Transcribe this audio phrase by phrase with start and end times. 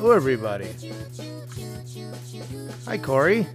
[0.00, 0.66] Hello, everybody.
[2.86, 3.46] Hi, Corey.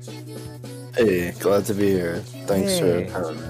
[0.95, 2.19] Hey, glad to be here.
[2.45, 3.07] Thanks Hey.
[3.07, 3.47] for having me.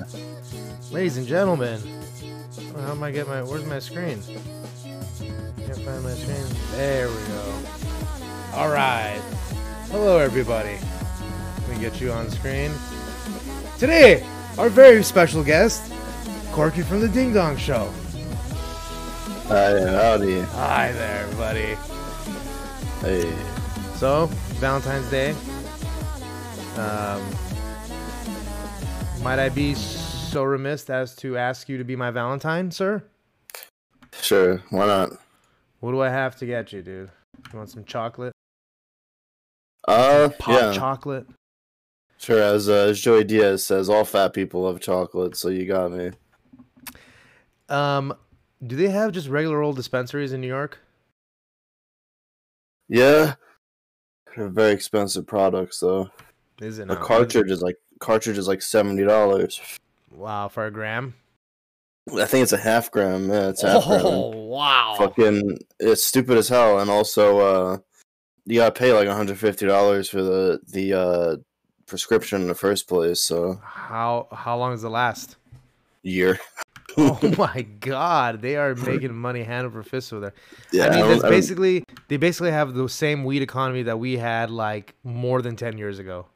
[0.91, 1.81] Ladies and gentlemen.
[2.85, 3.43] How am I get my?
[3.43, 4.21] Where's my screen?
[5.19, 6.45] Can't find my screen.
[6.71, 7.53] There we go.
[8.53, 9.19] All right.
[9.91, 10.77] Hello, everybody.
[11.67, 12.71] Let me get you on screen.
[13.77, 14.25] Today,
[14.57, 15.91] our very special guest,
[16.53, 17.91] Corky from the Ding Dong Show.
[19.49, 20.39] Hi, howdy.
[20.41, 21.75] Hi there, everybody.
[23.05, 23.31] Hey.
[23.97, 25.35] So, Valentine's Day.
[26.75, 27.21] Um,
[29.21, 33.03] might I be so remiss as to ask you to be my Valentine, sir?
[34.19, 35.11] Sure, why not?
[35.81, 37.11] What do I have to get you, dude?
[37.53, 38.33] You want some chocolate?
[39.87, 41.27] Uh, yeah, chocolate?
[42.17, 42.41] sure.
[42.41, 46.09] As, uh, as Joey Diaz says, all fat people love chocolate, so you got me.
[47.69, 48.15] Um,
[48.65, 50.79] do they have just regular old dispensaries in New York?
[52.87, 53.35] Yeah,
[54.35, 56.09] they're very expensive products though.
[56.61, 57.01] Is it A not?
[57.01, 59.59] cartridge is like cartridge is like seventy dollars.
[60.11, 61.13] Wow, for a gram?
[62.15, 63.29] I think it's a half gram.
[63.29, 64.01] Yeah, it's half gram.
[64.05, 64.95] Oh, wow.
[64.97, 67.77] Fucking, it's stupid as hell, and also, uh,
[68.45, 71.35] you gotta pay like one hundred fifty dollars for the the uh
[71.87, 73.21] prescription in the first place.
[73.21, 75.37] So How how long does it last?
[76.03, 76.39] year.
[76.97, 80.33] Oh my god, they are making money hand over fist over there.
[80.71, 84.17] Yeah, I mean, that's don't- basically they basically have the same weed economy that we
[84.17, 86.27] had like more than ten years ago.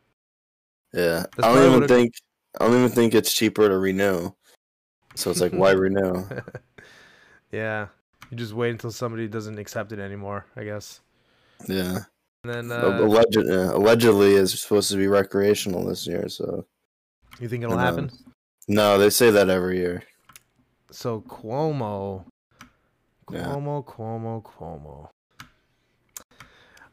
[0.93, 2.13] Yeah, That's I don't even think
[2.59, 4.31] I don't even think it's cheaper to renew.
[5.15, 6.25] So it's like, why renew?
[7.51, 7.87] yeah,
[8.29, 11.01] you just wait until somebody doesn't accept it anymore, I guess.
[11.67, 11.99] Yeah,
[12.43, 16.29] And then uh, uh, alleged, yeah, allegedly is supposed to be recreational this year.
[16.29, 16.65] So
[17.39, 18.09] you think it'll happen?
[18.67, 20.03] No, they say that every year.
[20.91, 22.25] So Cuomo,
[23.31, 23.43] Yeah.
[23.45, 25.09] Cuomo, Cuomo, Cuomo.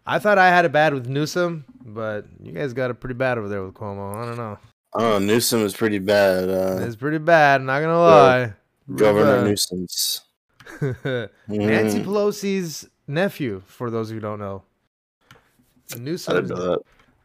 [0.06, 3.38] I thought I had it bad with Newsom, but you guys got it pretty bad
[3.38, 4.14] over there with Cuomo.
[4.16, 4.58] I don't know.
[4.94, 6.48] Oh, Newsom is pretty bad.
[6.48, 7.60] Uh, It's pretty bad.
[7.62, 8.52] Not gonna lie.
[8.94, 9.44] Governor.
[9.44, 10.22] Nuisance.
[10.80, 14.62] Nancy Mm, Pelosi's nephew, for those who don't know.
[15.94, 16.80] I Newsom, didn't know that.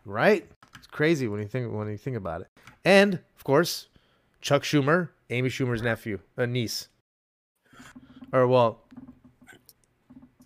[0.05, 0.45] right?
[0.77, 2.47] It's crazy when you think when you think about it.
[2.83, 3.87] And of course,
[4.41, 6.89] Chuck Schumer, Amy Schumer's nephew, a niece.
[8.33, 8.81] Or well,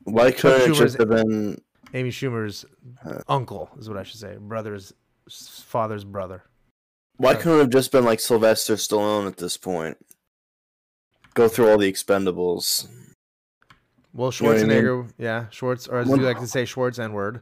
[0.03, 1.59] Why couldn't it just have been?
[1.93, 2.65] Amy Schumer's
[3.03, 3.21] Uh.
[3.27, 4.37] uncle is what I should say.
[4.39, 4.93] Brother's
[5.29, 6.43] father's brother.
[7.17, 7.37] Why Uh.
[7.37, 9.97] couldn't it have just been like Sylvester Stallone at this point?
[11.33, 12.87] Go through all the Expendables.
[14.13, 14.67] Well, You know I mean?
[14.69, 17.41] Schwarzenegger, yeah, Schwartz, or as you like to say, Schwartz N word.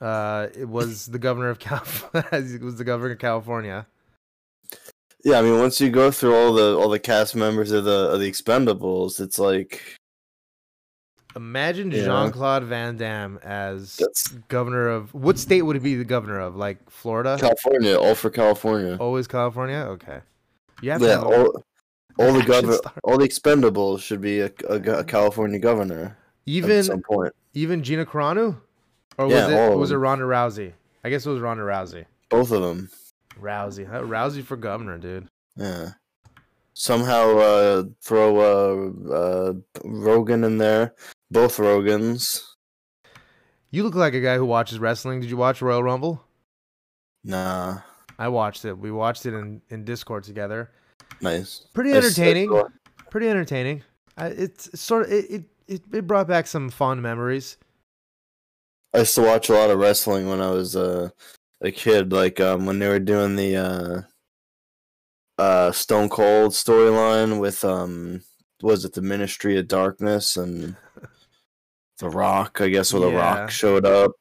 [0.00, 1.82] Uh, it was the governor of Cal.
[2.32, 3.86] it was the governor of California.
[5.24, 8.10] Yeah, I mean, once you go through all the all the cast members of the
[8.10, 9.96] of the Expendables, it's like
[11.36, 12.04] Imagine Yeah.
[12.04, 16.40] Jean Claude Van Damme as that's governor of what state would it be the governor
[16.40, 16.56] of?
[16.56, 17.36] Like Florida?
[17.38, 18.96] California, all for California.
[18.98, 19.86] Always California.
[19.90, 20.20] Okay.
[20.82, 21.64] You have to yeah, all,
[22.18, 26.82] all the governor, all the Expendables should be a, a, a California governor at even
[26.82, 27.32] some point.
[27.54, 28.56] even Gina Carano,
[29.18, 29.96] or was Yeah, it was it.
[29.96, 30.72] Ronda Rousey?
[31.04, 32.04] I guess it was Ronda Rousey.
[32.30, 32.90] Both of them.
[33.40, 34.00] Rousey, huh?
[34.02, 35.28] Rousey for governor, dude.
[35.56, 35.90] Yeah.
[36.74, 39.52] Somehow uh, throw uh, uh,
[39.84, 40.94] Rogan in there.
[41.30, 42.42] Both Rogans.
[43.70, 45.20] You look like a guy who watches wrestling.
[45.20, 46.24] Did you watch Royal Rumble?
[47.24, 47.78] Nah,
[48.18, 48.78] I watched it.
[48.78, 50.70] We watched it in, in Discord together.
[51.20, 51.66] nice.
[51.74, 52.48] Pretty I s- I entertaining.
[52.50, 52.68] saw-
[53.10, 53.82] Pretty entertaining.
[54.16, 57.56] I, it's sort of it, it it it brought back some fond memories.
[58.94, 61.10] I used to watch a lot of wrestling when I was uh,
[61.60, 67.64] a kid, like um, when they were doing the uh, uh, Stone Cold storyline with
[67.64, 68.22] um,
[68.62, 70.76] was it the Ministry of Darkness and
[71.98, 72.60] The Rock?
[72.60, 73.40] I guess where The Yeah.
[73.40, 74.12] Rock showed up.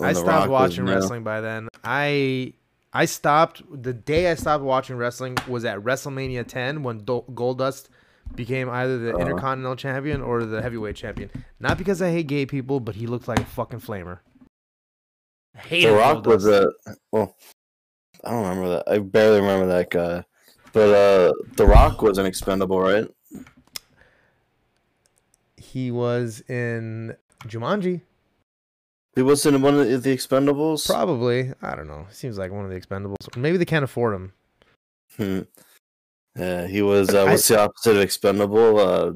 [0.00, 1.68] I stopped Rock watching wrestling by then.
[1.82, 2.54] I
[2.92, 7.88] I stopped the day I stopped watching wrestling was at WrestleMania 10 when Do- Goldust
[8.36, 9.18] became either the Uh.
[9.18, 11.28] Intercontinental Champion or the Heavyweight Champion.
[11.58, 14.20] Not because I hate gay people, but he looked like a fucking flamer.
[15.56, 16.70] I The Rock was Goldust.
[16.86, 17.34] a well.
[18.24, 18.88] I don't remember that.
[18.88, 20.24] I barely remember that guy.
[20.72, 23.06] But uh, The Rock was an expendable, right?
[25.56, 28.00] He was in Jumanji.
[29.14, 30.86] He was in one of the Expendables.
[30.86, 31.52] Probably.
[31.62, 32.06] I don't know.
[32.10, 33.36] Seems like one of the expendables.
[33.36, 34.32] Maybe they can't afford him.
[35.16, 35.40] Hmm.
[36.36, 37.10] Yeah, he was.
[37.14, 38.78] Uh, I- what's the opposite of expendable?
[38.80, 39.12] Uh,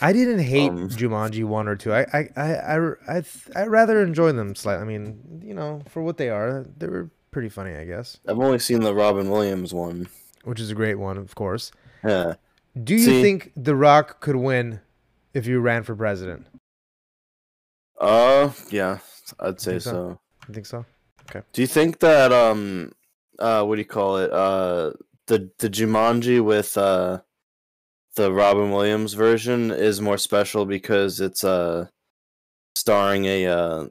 [0.00, 1.92] I didn't hate Um, Jumanji one or two.
[1.92, 4.82] I I I I I, th- I rather enjoy them slightly.
[4.82, 8.18] I mean, you know, for what they are, they were pretty funny, I guess.
[8.26, 10.08] I've only seen the Robin Williams one.
[10.44, 11.70] Which is a great one, of course.
[12.04, 12.34] Yeah.
[12.82, 14.80] Do you See- think The Rock could win
[15.32, 16.46] if you ran for president?
[18.00, 18.98] Uh, yeah,
[19.40, 19.90] I'd say so?
[19.90, 20.20] so.
[20.48, 20.84] You think so?
[21.30, 21.42] Okay.
[21.52, 22.92] Do you think that um,
[23.38, 24.30] uh, what do you call it?
[24.32, 24.92] Uh,
[25.26, 27.20] the the Jumanji with uh,
[28.14, 31.86] the Robin Williams version is more special because it's uh,
[32.76, 33.86] starring a uh,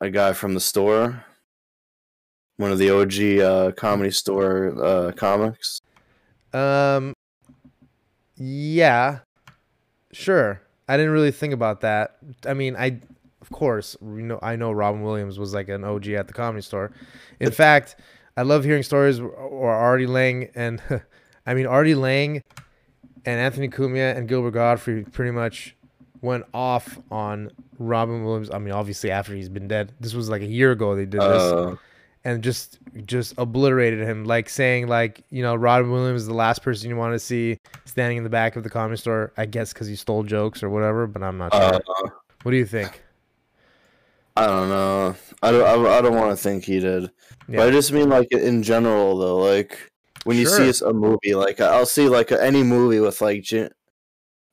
[0.00, 1.24] a guy from the store,
[2.56, 5.80] one of the OG uh, comedy store uh, comics.
[6.52, 7.14] Um,
[8.36, 9.20] yeah,
[10.12, 10.60] sure.
[10.88, 12.18] I didn't really think about that.
[12.46, 13.00] I mean, I,
[13.40, 16.62] of course, you know, I know Robin Williams was like an OG at the comedy
[16.62, 16.92] store.
[17.40, 17.96] In fact,
[18.36, 20.82] I love hearing stories or Artie Lange and,
[21.46, 22.42] I mean, Artie Lange
[23.26, 25.74] and Anthony Cumia and Gilbert Gottfried pretty much
[26.20, 28.50] went off on Robin Williams.
[28.50, 29.92] I mean, obviously after he's been dead.
[30.00, 31.76] This was like a year ago they did this Uh,
[32.24, 36.62] and just just obliterated him, like saying like you know Robin Williams is the last
[36.62, 39.32] person you want to see standing in the back of the comedy store.
[39.36, 41.62] I guess because he stole jokes or whatever, but I'm not sure.
[41.62, 41.80] uh,
[42.42, 43.02] what do you think?
[44.36, 45.14] I don't know.
[45.42, 45.86] I don't.
[45.86, 47.04] I, I don't want to think he did.
[47.48, 47.58] Yeah.
[47.58, 49.36] But I just mean like in general though.
[49.36, 49.92] Like
[50.24, 50.72] when you Sure.
[50.72, 53.70] see a movie, like I'll see like any movie with like Jim,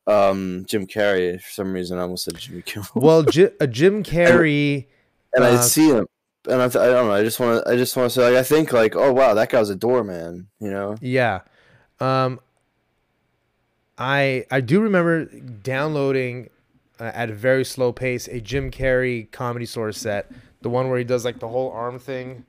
[0.07, 1.41] um, Jim Carrey.
[1.41, 2.87] For some reason, I almost said Jimmy Kimmel.
[2.95, 4.85] Well, J- a Jim Carrey.
[5.33, 6.07] and I uh, see him,
[6.49, 7.13] and I, th- I don't know.
[7.13, 7.71] I just want to.
[7.71, 10.47] I just want to say like I think like oh wow that guy's a doorman.
[10.59, 10.95] You know.
[11.01, 11.41] Yeah.
[11.99, 12.39] Um
[13.97, 16.49] I I do remember downloading
[16.99, 20.31] uh, at a very slow pace a Jim Carrey comedy source set,
[20.61, 22.45] the one where he does like the whole arm thing.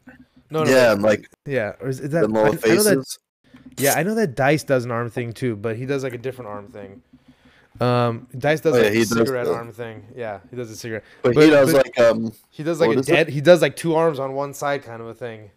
[0.53, 1.03] No, no, yeah, no.
[1.03, 1.73] like yeah.
[1.81, 2.37] Or is, is the that?
[2.37, 2.61] I, I know that.
[2.61, 3.19] faces.
[3.79, 6.19] Yeah, I know that Dice does an arm thing too, but he does like a
[6.19, 7.03] different arm thing.
[7.81, 10.05] Um, Dice does Oh, yeah, like a cigarette the- arm thing.
[10.15, 11.05] Yeah, he does a cigarette.
[11.23, 12.33] but, but- he does but- like um.
[12.51, 13.13] He does like a is it?
[13.13, 13.29] dead.
[13.29, 15.51] He does like two arms on one side, kind of a thing.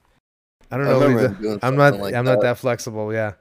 [0.72, 1.00] I don't I know.
[1.00, 1.60] what he remember does.
[1.62, 2.00] I'm not.
[2.00, 2.56] like I'm not that.
[2.56, 3.14] that flexible.
[3.14, 3.34] Yeah,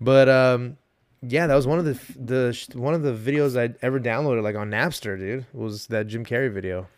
[0.00, 0.76] but um,
[1.22, 4.56] yeah, that was one of the the one of the videos I'd ever downloaded like
[4.56, 5.46] on Napster, dude.
[5.52, 6.88] Was that Jim Carrey video?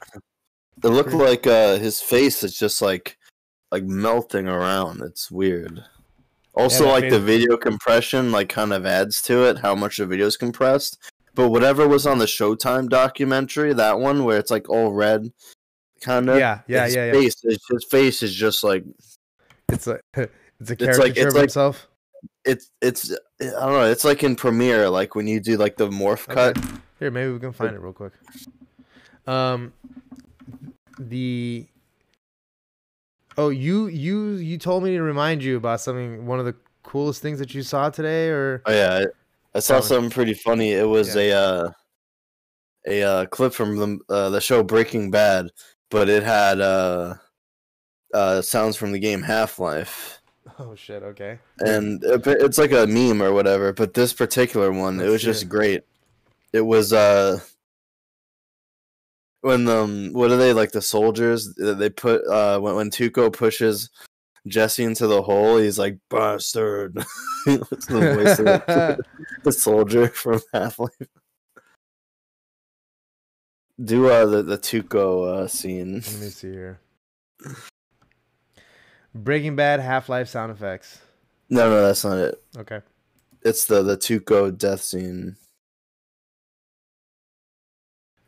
[0.82, 3.17] It looked like uh his face is just like
[3.70, 5.02] like melting around.
[5.02, 5.84] It's weird.
[6.54, 9.98] Also, that like made the video compression, like kind of adds to it how much
[9.98, 10.98] the video is compressed.
[11.34, 15.30] But whatever was on the Showtime documentary, that one where it's like all red,
[16.00, 16.38] kind of.
[16.38, 17.12] Yeah, yeah, his yeah, yeah.
[17.12, 18.84] Face, is- his face is just like
[19.68, 21.86] It's like it's a like- caricature it's of like- himself.
[22.44, 23.84] it's it's I don't know.
[23.84, 26.52] It's like in Premiere, like when you do like the morph Okay.
[26.60, 26.80] cut.
[26.98, 28.14] Here, maybe we can find it real quick.
[29.28, 29.72] Um,
[30.98, 31.66] the
[33.38, 36.26] oh, you you you told me to remind you about something.
[36.26, 39.04] One of the coolest things that you saw today, or Oh yeah,
[39.54, 40.72] I, I saw something pretty funny.
[40.72, 41.22] It was Yeah.
[41.22, 41.70] a uh,
[42.86, 45.50] a uh, clip from the uh, the show Breaking Bad,
[45.90, 47.14] but it had uh,
[48.14, 50.20] uh, sounds from the game Half Life,
[50.58, 51.38] oh shit, okay.
[51.60, 53.72] and it, it's like a meme or whatever.
[53.72, 55.82] But this particular one, it was just great.
[56.52, 57.40] It was uh,
[59.40, 61.54] when um, what are they like the soldiers?
[61.54, 63.90] They put uh, when when Tuco pushes.
[64.46, 66.96] Jesse into the hole, he's like bastard.
[67.46, 69.04] It's the voice of
[69.42, 70.92] the soldier from Half Life.
[73.82, 75.94] Do uh the the Tuco uh scene.
[75.94, 76.80] Let me see here.
[79.14, 81.00] Breaking Bad Half Life sound effects.
[81.50, 82.42] No, no, that's not it.
[82.56, 82.80] Okay.
[83.42, 85.36] It's the the Tuco death scene.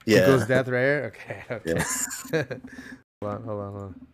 [0.07, 0.21] Yeah.
[0.21, 0.27] Yeah.
[0.27, 1.13] Goes death right here.
[1.15, 1.45] Okay.
[1.51, 1.75] Okay.
[2.33, 2.45] Yeah.
[3.23, 3.43] hold on.
[3.45, 3.73] Hold on.
[3.73, 4.07] Hold on.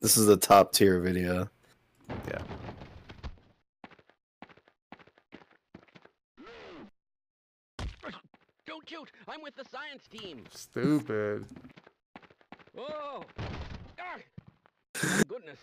[0.00, 1.48] This is the top tier video.
[2.28, 2.38] Yeah.
[8.66, 9.10] Don't shoot!
[9.26, 10.44] I'm with the science team.
[10.50, 11.46] Stupid.
[12.78, 13.24] Oh!
[13.98, 14.18] Ah!
[15.02, 15.58] My goodness!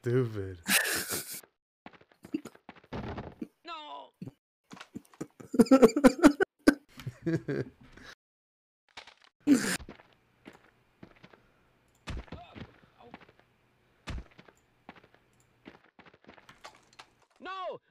[0.00, 0.58] Stupid.
[3.66, 4.10] No!
[5.58, 5.64] No!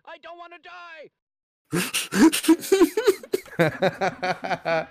[0.05, 1.09] I don't want to die!
[3.59, 4.87] I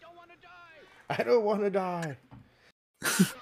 [0.00, 0.80] don't want to die!
[1.08, 2.16] I don't want to die.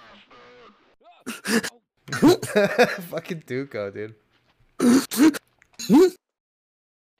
[2.18, 4.14] Fucking Tuco, dude.
[4.78, 4.88] do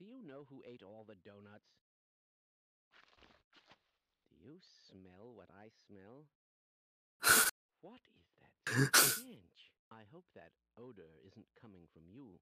[0.00, 1.68] you know who ate all the donuts?
[4.30, 4.56] Do you
[4.88, 6.26] smell what I smell?
[7.80, 9.60] What is that stench?
[9.90, 12.38] I hope that odor isn't coming from you.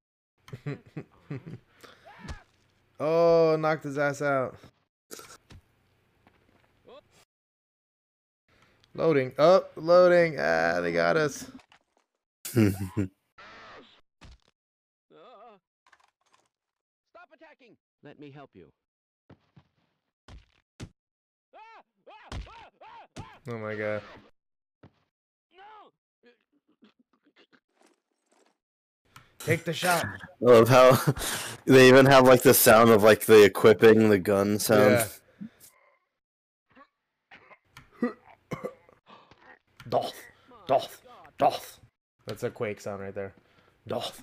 [2.98, 4.56] Oh, knocked his ass out.
[8.94, 9.32] Loading.
[9.38, 10.36] Oh, loading.
[10.40, 11.44] Ah, they got us.
[12.46, 12.70] Stop
[17.34, 17.76] attacking!
[18.02, 18.68] Let me help you.
[21.54, 21.82] Ah!
[22.08, 22.14] Ah!
[22.32, 22.70] Ah!
[22.80, 23.06] Ah!
[23.18, 23.35] Ah!
[23.48, 24.02] Oh my god.
[25.54, 25.62] No!
[29.38, 30.04] Take the shot.
[30.46, 30.98] I love how
[31.64, 35.08] they even have like the sound of like the equipping the gun sound.
[38.02, 38.10] Yeah.
[39.88, 40.14] Doth.
[40.66, 41.02] Doth.
[41.38, 41.80] Doth.
[42.26, 43.32] That's a quake sound right there.
[43.86, 44.20] Doth.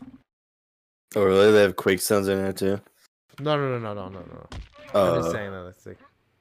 [1.15, 1.51] Oh really?
[1.53, 2.81] They have quake sounds in there too.
[3.39, 4.47] No, no, no, no, no, no, no.
[4.93, 5.63] I'm just Uh, saying that.
[5.63, 5.95] That's the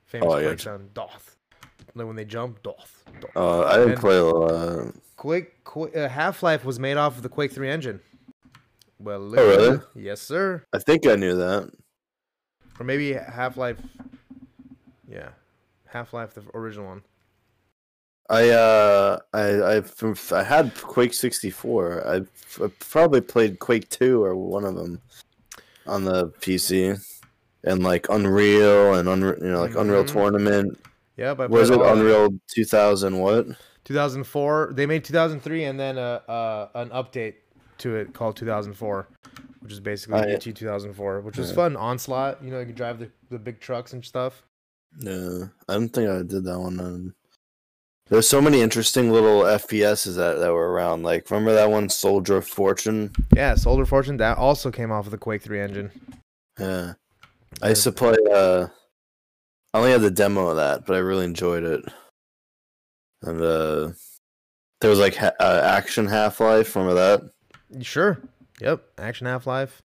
[0.06, 0.92] famous oh, quake sound.
[0.92, 1.31] Doth.
[1.94, 3.04] Like when they jump, doth.
[3.20, 3.36] doth.
[3.36, 4.94] uh, I didn't And- play a lot.
[5.16, 8.00] Quake, Qu- uh, Half Life was made off of the Quake 3 engine.
[8.98, 9.80] Well, Oh, really?
[9.94, 10.64] Yes, sir.
[10.72, 11.70] I think I knew that.
[12.80, 13.78] Or maybe Half Life.
[15.08, 15.30] Yeah,
[15.86, 17.02] Half Life, the original one.
[18.30, 19.42] I uh I
[19.78, 19.82] I
[20.32, 22.06] I had Quake 64.
[22.06, 22.16] I
[22.64, 25.02] I probably played Quake 2 or one of them
[25.86, 26.98] on the PC.
[27.64, 30.12] And like Unreal and Unreal, you know, like Unreal Mhm.
[30.12, 30.78] Tournament.
[31.16, 33.46] Yeah, but Was it Unreal 2000 what?
[33.84, 34.72] 2004.
[34.74, 37.34] They made 2003 and then a, uh an update
[37.78, 39.08] to it called 2004,
[39.60, 40.38] which is basically yeah.
[40.38, 41.54] 2004, which was Yeah.
[41.56, 41.76] fun.
[41.76, 44.42] Onslaught, you know, you could drive the, the big trucks and stuff.
[44.98, 46.78] No, I don't think I did that one.
[46.80, 47.14] Um,
[48.08, 51.02] there's so many interesting little FPSs that, that were around.
[51.02, 53.10] Like, remember that one, Soldier of Fortune?
[53.34, 55.90] Yeah, Soldier of Fortune that also came off of the Quake 3 engine.
[56.60, 56.92] Yeah.
[57.62, 58.66] I used to play, uh,
[59.74, 61.84] I only had the demo of that, but I really enjoyed it.
[63.22, 63.92] And, uh,
[64.80, 67.82] there was like ha- uh, Action Half Life, remember that?
[67.84, 68.20] Sure.
[68.60, 68.82] Yep.
[68.98, 69.80] Action Half Life.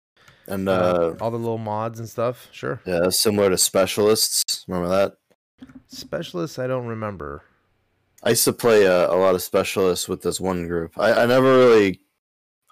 [0.47, 2.47] And, Uh, uh, all the little mods and stuff.
[2.51, 2.81] Sure.
[2.85, 5.13] yeah, similar to Specialists, remember that?
[5.87, 7.43] Specialists, I don't remember.
[8.23, 10.97] I used to play uh, a lot of Specialists with this one group.
[10.99, 12.01] I, I never really,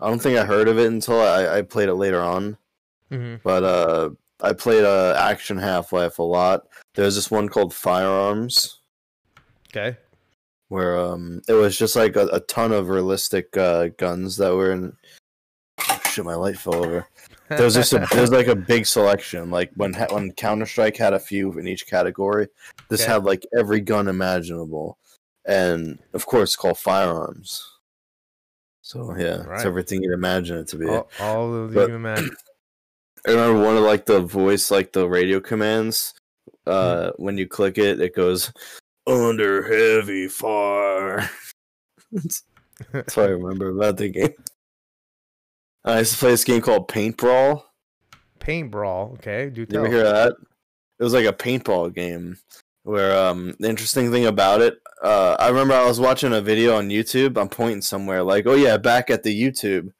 [0.02, 2.58] I don't think I heard of it until I, I played it later on.
[3.10, 4.10] hmm but uh
[4.42, 6.68] I played uh Action Half Life a lot.
[6.96, 8.80] There's this one called Firearms
[9.70, 9.98] Okay.
[10.70, 14.72] where um it was just like a, a ton of realistic uh guns that were
[14.72, 14.96] in
[15.90, 17.08] oh, shit my light fell over.
[17.50, 19.52] There was just a there's like a big selection.
[19.52, 22.48] Like when when Counter Strike had a few in each category,
[22.90, 23.12] this Okay.
[23.12, 24.98] had like every gun imaginable.
[25.46, 27.64] And of course it's called Firearms.
[28.82, 29.56] So yeah, Right.
[29.58, 30.88] it's everything you'd imagine it to be.
[30.88, 32.30] all, all of the But- human.
[33.28, 36.14] I remember one of like the voice, like the radio commands.
[36.68, 38.52] Uh, when you click it, it goes
[39.08, 41.30] under heavy fire.
[42.12, 42.44] that's,
[42.92, 44.34] that's what I remember about the game.
[45.84, 47.72] I used to play this game called Paint Brawl.
[48.40, 49.12] Paint brawl.
[49.14, 49.50] Okay.
[49.50, 50.36] Do You ever hear that?
[51.00, 52.38] It was like a paintball game.
[52.84, 56.76] Where um, the interesting thing about it, uh, I remember I was watching a video
[56.76, 57.42] on YouTube.
[57.42, 59.92] I'm pointing somewhere, like, oh yeah, back at the YouTube.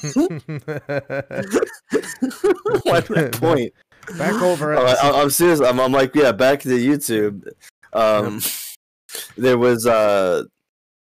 [2.84, 3.72] Why did I point?
[4.18, 4.74] Back over.
[4.74, 5.60] At I, I'm serious.
[5.60, 7.48] I'm, I'm like, yeah, back to YouTube.
[7.92, 8.40] Um,
[9.36, 10.44] there was uh,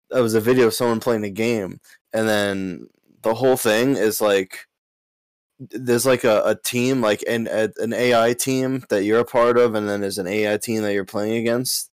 [0.10, 1.80] there was a video of someone playing a game,
[2.14, 2.88] and then
[3.24, 4.66] the whole thing is like,
[5.60, 9.58] there's like a, a team, like an a, an AI team that you're a part
[9.58, 11.90] of, and then there's an AI team that you're playing against,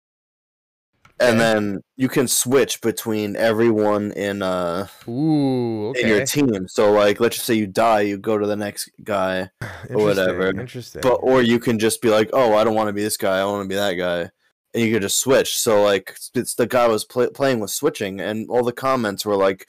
[1.20, 5.88] and then you can switch between everyone in uh Ooh.
[5.90, 6.02] Okay.
[6.02, 6.66] in your team.
[6.68, 9.50] So like, let's just say you die, you go to the next guy
[9.82, 10.48] Interesting, whatever.
[10.48, 11.02] Interesting.
[11.02, 13.38] but or you can just be like, oh, I don't want to be this guy.
[13.38, 14.30] I want to be that guy,
[14.74, 15.58] and you could just switch.
[15.58, 19.36] So like, it's the guy was pl- playing with switching, and all the comments were
[19.36, 19.66] like,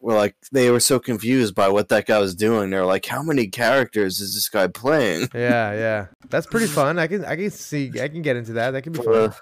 [0.00, 2.70] were like they were so confused by what that guy was doing.
[2.70, 5.28] They're like, how many characters is this guy playing?
[5.34, 6.06] yeah, yeah.
[6.28, 6.98] That's pretty fun.
[6.98, 8.72] I can I can see I can get into that.
[8.72, 9.34] That could be Uh, fun.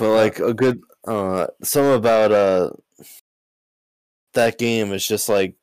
[0.00, 2.70] But like a good, uh, some about uh
[4.32, 5.56] that game is just like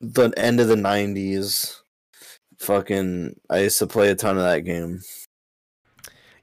[0.00, 1.80] the end of the '90s.
[2.58, 5.00] Fucking, I used to play a ton of that game.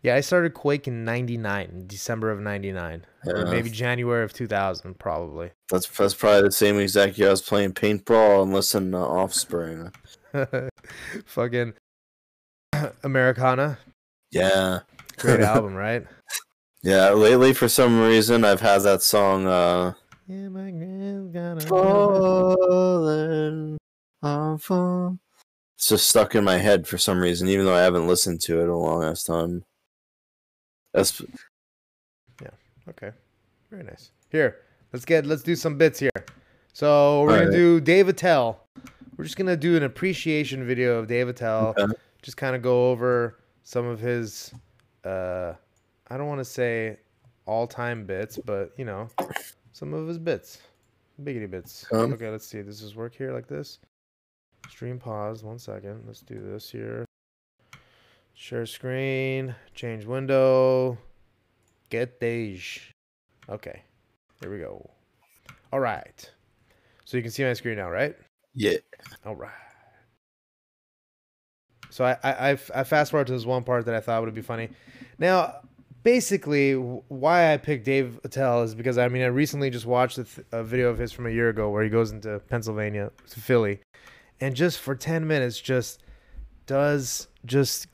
[0.01, 5.51] Yeah, I started Quake in '99, December of '99, or maybe January of 2000, probably.
[5.69, 9.91] That's that's probably the same exact year I was playing paintball and listening to Offspring.
[11.25, 11.73] Fucking
[13.03, 13.77] Americana,
[14.31, 14.79] Yeah,
[15.17, 16.07] great album, right?
[16.83, 17.09] Yeah.
[17.11, 19.93] Lately, for some reason, I've had that song uh,
[20.27, 23.77] Yeah, my grand's got a "Falling,
[24.21, 25.17] I'm fall-"
[25.75, 28.59] It's just stuck in my head for some reason, even though I haven't listened to
[28.59, 29.63] it in a long ass time.
[30.93, 31.21] That's
[32.41, 32.49] yeah.
[32.87, 33.11] Okay,
[33.71, 34.11] very nice.
[34.29, 34.57] Here,
[34.91, 36.11] let's get let's do some bits here.
[36.73, 37.55] So we're gonna Alright.
[37.55, 38.67] do Dave Attell.
[39.17, 41.73] We're just gonna do an appreciation video of Dave Attell.
[41.77, 41.93] Okay.
[42.21, 44.53] Just kind of go over some of his.
[45.03, 45.53] Uh,
[46.09, 46.97] I don't want to say
[47.45, 49.09] all time bits, but you know,
[49.71, 50.59] some of his bits,
[51.21, 51.85] biggity bits.
[51.91, 52.13] Um.
[52.13, 52.61] okay, let's see.
[52.61, 53.79] Does this work here like this?
[54.69, 55.43] Stream pause.
[55.43, 56.03] One second.
[56.05, 57.05] Let's do this here.
[58.33, 59.55] Share screen.
[59.75, 60.97] Change window.
[61.89, 62.81] Get Dej.
[63.49, 63.83] Okay.
[64.41, 64.89] Here we go.
[65.71, 66.29] All right.
[67.05, 68.15] So you can see my screen now, right?
[68.55, 68.77] Yeah.
[69.25, 69.51] All right.
[71.89, 74.69] So I I fast forward to this one part that I thought would be funny.
[75.19, 75.61] Now,
[76.03, 80.23] basically, why I picked Dave Attell is because I mean I recently just watched a,
[80.25, 83.39] th- a video of his from a year ago where he goes into Pennsylvania to
[83.39, 83.79] Philly,
[84.39, 86.03] and just for ten minutes just
[86.65, 87.87] does just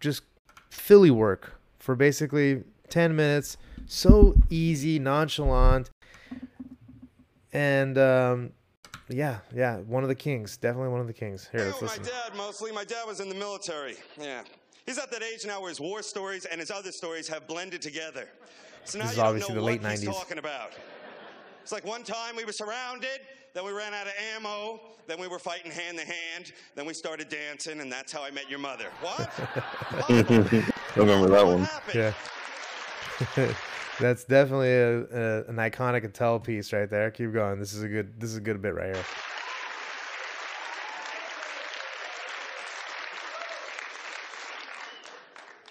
[0.00, 0.22] just
[0.70, 3.56] Philly work for basically ten minutes.
[3.86, 5.90] So easy, nonchalant,
[7.52, 8.52] and um,
[9.08, 11.48] yeah, yeah, one of the kings, definitely one of the kings.
[11.50, 12.72] Here, let's know my dad mostly.
[12.72, 13.96] My dad was in the military.
[14.18, 14.42] Yeah.
[14.86, 17.82] He's at that age now where his war stories and his other stories have blended
[17.82, 18.28] together.
[18.84, 20.72] So now This is you don't know the what late he's talking about.
[21.62, 23.20] It's like one time we were surrounded,
[23.54, 26.94] then we ran out of ammo, then we were fighting hand to hand, then we
[26.94, 28.86] started dancing, and that's how I met your mother.
[29.00, 29.30] What?
[30.08, 31.62] I remember that one.
[31.62, 32.14] happened?
[33.36, 33.54] Yeah.
[34.00, 37.10] That's definitely a, a, an iconic Attell piece right there.
[37.10, 37.60] Keep going.
[37.60, 38.18] This is a good.
[38.18, 39.04] This is a good bit right here.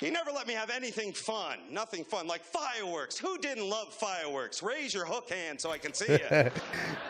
[0.01, 1.59] He never let me have anything fun.
[1.69, 2.25] Nothing fun.
[2.25, 3.19] Like fireworks.
[3.19, 4.63] Who didn't love fireworks?
[4.63, 6.49] Raise your hook hand so I can see you.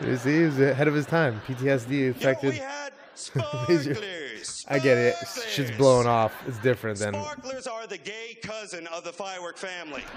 [0.06, 1.40] you see, he was ahead of his time.
[1.48, 2.50] PTSD You know, affected.
[2.50, 2.92] we had
[3.68, 4.66] Raise your- sparklers.
[4.68, 5.14] I get it.
[5.16, 5.78] Shit's Sparklers.
[5.78, 6.34] blowing off.
[6.46, 10.04] It's different than Sparklers are the gay cousin of the firework family.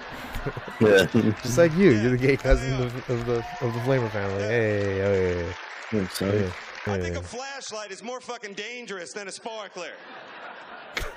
[0.78, 1.06] Yeah.
[1.42, 1.92] just like you.
[1.92, 2.82] You're the gay cousin yeah.
[2.84, 4.42] of, of the of the Flamer family.
[4.42, 5.50] Hey, oh,
[5.90, 6.50] yeah, yeah,
[6.86, 9.92] I yeah, think a flashlight is more fucking dangerous than a sparkler.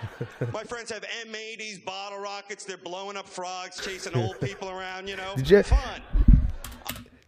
[0.53, 2.63] My friends have M80s, bottle rockets.
[2.65, 5.07] They're blowing up frogs, chasing old people around.
[5.07, 6.01] You know, Did you- fun.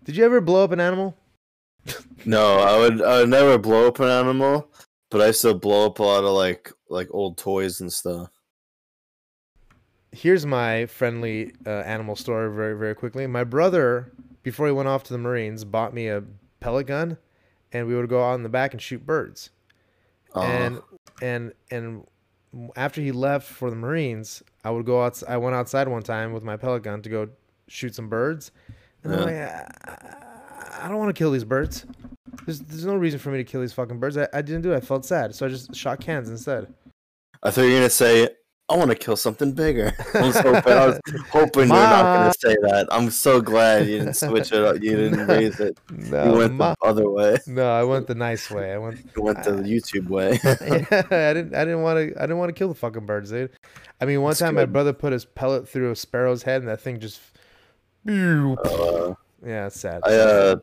[0.04, 1.16] Did you ever blow up an animal?
[2.26, 4.68] no, I would I would never blow up an animal,
[5.10, 8.30] but I still blow up a lot of like like old toys and stuff.
[10.12, 13.26] Here's my friendly uh, animal story very very quickly.
[13.28, 14.12] My brother,
[14.44, 16.24] before he went off to the Marines, bought me a
[16.60, 17.18] pellet gun,
[17.72, 19.52] and we would go out in the back and shoot birds.
[20.36, 20.82] Uh, and
[21.22, 22.06] and and
[22.76, 25.22] after he left for the Marines, I would go out.
[25.28, 27.30] I went outside one time with my pellet gun to go
[27.68, 28.52] shoot some birds,
[29.04, 30.18] and I'm like, I, I-
[30.84, 31.86] I don't want to kill these birds.
[32.46, 34.18] There's there's no reason for me to kill these fucking birds.
[34.18, 34.78] I, I didn't do it.
[34.78, 36.74] I felt sad, so I just shot cans instead.
[37.44, 38.30] I thought you were gonna say
[38.72, 39.94] I want to kill something bigger.
[40.14, 41.00] I was hoping, I was
[41.32, 42.88] hoping you're not gonna say that.
[42.90, 44.76] I'm so glad you didn't switch it up.
[44.82, 45.78] You didn't raise it.
[45.92, 47.38] You went ma- the other way.
[47.48, 48.74] no, I went the nice way.
[48.74, 49.06] I went.
[49.16, 50.40] You went the YouTube way.
[50.44, 51.54] yeah, I didn't.
[51.54, 52.18] I didn't want to.
[52.18, 53.52] I didn't want to kill the fucking birds, dude.
[54.00, 56.70] I mean, one That's time my brother put his pellet through a sparrow's head, and
[56.70, 57.20] that thing just.
[58.08, 59.14] uh,
[59.46, 60.02] Yeah, it's sad.
[60.06, 60.56] I uh,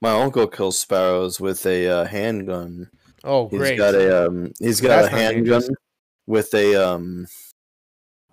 [0.00, 2.90] my uncle kills sparrows with a uh, handgun.
[3.24, 3.78] oh, He's great.
[3.78, 5.70] got a um, he's got That's a handgun dangerous.
[6.26, 7.26] with a um.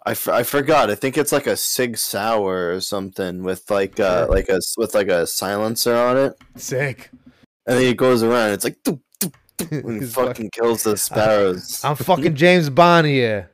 [0.05, 0.89] I, f- I forgot.
[0.89, 4.95] I think it's like a Sig Sauer or something with like uh like a with
[4.95, 7.09] like a silencer on it, Sick.
[7.67, 8.51] and then he goes around.
[8.51, 11.83] It's like doop, doop, doop, and he He's fucking kills the sparrows.
[11.83, 13.51] I'm fucking James Bond here.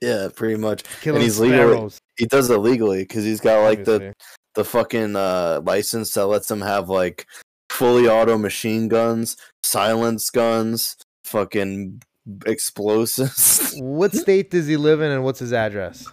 [0.00, 0.84] yeah, pretty much.
[1.00, 4.14] Killing he's legally- He does it legally because he's got like the
[4.54, 7.26] the fucking uh, license that lets him have like
[7.70, 12.02] fully auto machine guns, silence guns, fucking
[12.46, 13.74] explosives.
[13.78, 16.06] What state does he live in, and what's his address?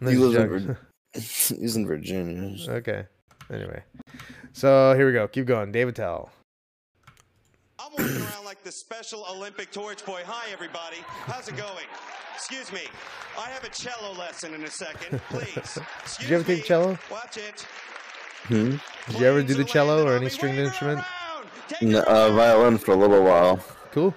[0.00, 0.76] He lives in Joke.
[1.14, 2.56] He's in Virginia.
[2.68, 3.06] okay.
[3.50, 3.82] Anyway,
[4.52, 5.26] so here we go.
[5.26, 5.72] Keep going.
[5.72, 6.30] Dave Attell.
[7.78, 10.20] I'm walking around like the Special Olympic Torch Boy.
[10.26, 10.98] Hi, everybody.
[11.06, 11.86] How's it going?
[12.34, 12.82] Excuse me.
[13.38, 15.78] I have a cello lesson in a second, please.
[16.02, 16.64] Excuse you ever take me.
[16.64, 16.98] cello?
[17.10, 17.66] Watch it.
[18.44, 18.76] Hmm?
[19.10, 20.30] Did you ever do the cello or any me.
[20.30, 20.98] stringed instrument?
[20.98, 21.46] around.
[21.68, 23.64] Take N- it uh, violin for a little while.
[23.92, 24.14] Cool.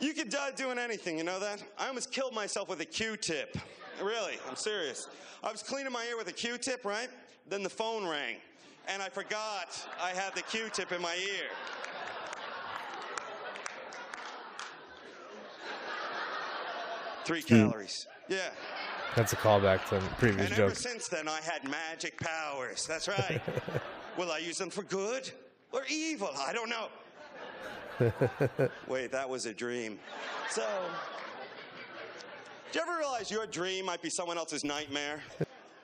[0.00, 1.62] You could die doing anything, you know that?
[1.78, 3.56] I almost killed myself with a Q-tip.
[4.02, 5.08] Really, I'm serious.
[5.42, 7.08] I was cleaning my ear with a Q-tip, right?
[7.48, 8.36] Then the phone rang,
[8.86, 11.48] and I forgot I had the Q-tip in my ear.
[17.24, 18.06] Three calories.
[18.28, 18.50] Yeah.
[19.16, 20.66] That's a callback to a previous And joke.
[20.66, 22.86] ever since then, I had magic powers.
[22.86, 23.40] That's right.
[24.16, 25.30] Will I use them for good
[25.72, 26.30] or evil?
[26.46, 26.88] I don't know.
[28.86, 29.98] Wait, that was a dream.
[30.50, 30.66] So,
[32.72, 35.20] do you ever realize your dream might be someone else's nightmare?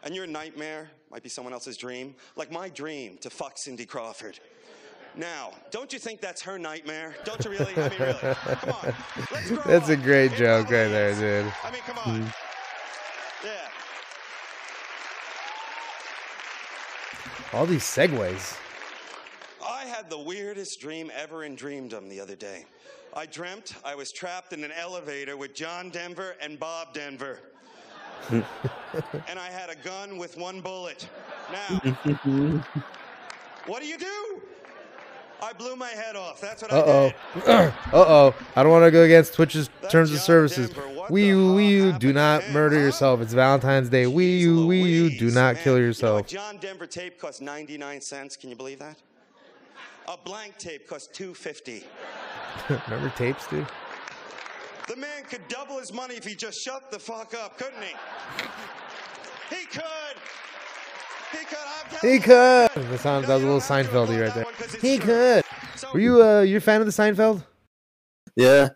[0.03, 2.15] And your nightmare might be someone else's dream?
[2.37, 4.39] Like my dream to fuck Cindy Crawford.
[5.17, 7.15] Now, don't you think that's her nightmare?
[7.25, 7.73] Don't you really?
[7.77, 8.35] I mean, really.
[8.35, 8.95] Come on.
[9.65, 11.53] That's a great joke right there, dude.
[11.63, 12.23] I mean, come on.
[12.23, 12.35] Mm.
[13.45, 13.69] Yeah.
[17.53, 18.59] All these segues.
[20.05, 22.67] I had the weirdest dream ever in Dreamdom the other day.
[23.15, 27.39] I dreamt I was trapped in an elevator with John Denver and Bob Denver.
[28.31, 28.45] and
[29.39, 31.09] I had a gun with one bullet.
[31.51, 31.81] Now,
[33.67, 34.43] what do you do?
[35.43, 36.39] I blew my head off.
[36.39, 37.13] That's what Uh I oh.
[37.41, 37.49] did.
[37.49, 38.35] uh oh.
[38.57, 40.69] I don't want to go against Twitch's That's terms of services.
[40.69, 40.89] Denver.
[40.89, 42.83] What Wii the U, fuck Wii U, do not murder huh?
[42.83, 43.21] yourself.
[43.23, 44.05] It's Valentine's Day.
[44.05, 45.65] Wii U, Jeez Wii U, do not man.
[45.65, 46.27] kill You know, yourself.
[46.27, 48.37] John Denver tape costs 99 cents.
[48.37, 48.99] Can you believe that?
[50.09, 51.85] A blank tape costs 250.
[52.91, 53.67] Remember tapes, dude?
[54.87, 57.95] The man could double his money if he just shut the fuck up, couldn't he?
[59.57, 59.83] He could.
[61.33, 61.57] He could.
[61.59, 62.91] I'm telling He you, could.
[62.91, 64.45] That sounds No, that was a little don't have to Seinfeldy right there.
[64.45, 65.07] one 'cause it's He true.
[65.07, 65.45] could.
[65.77, 67.43] So- Were you uh you a fan of the Seinfeld?
[68.37, 68.71] Yeah,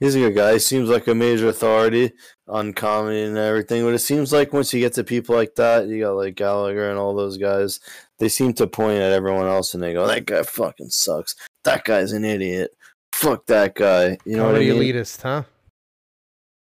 [0.00, 0.54] he's a good guy.
[0.54, 2.12] He seems like a major authority
[2.48, 3.84] on comedy and everything.
[3.84, 6.90] But it seems like once you get to people like that, you got like Gallagher
[6.90, 7.78] and all those guys,
[8.22, 11.34] they seem to point at everyone else and they go, "That guy fucking sucks.
[11.64, 12.70] That guy's an idiot.
[13.12, 14.74] Fuck that guy." You know what I mean?
[14.80, 15.42] elitist, huh?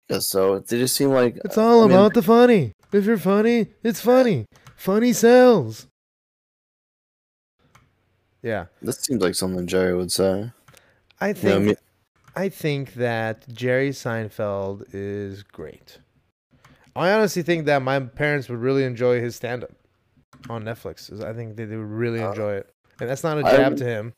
[0.08, 2.74] Yeah, So they just seem like It's all I mean- about the funny.
[2.92, 4.46] If you're funny, it's funny.
[4.76, 5.88] Funny sells.
[8.42, 8.66] Yeah.
[8.80, 10.52] This seems like something Jerry would say.
[11.20, 11.74] I You know, think me-
[12.36, 15.98] I think that Jerry Seinfeld is great.
[16.94, 19.72] I honestly think that my parents would really enjoy his stand up
[20.48, 21.22] on Netflix.
[21.22, 22.74] I think that they would really Uh, enjoy it.
[23.00, 24.14] And that's not a jab to him.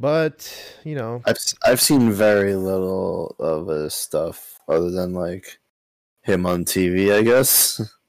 [0.00, 0.52] But,
[0.84, 5.58] you know, I've I've seen very little of his stuff other than like
[6.22, 7.80] him on TV, I guess.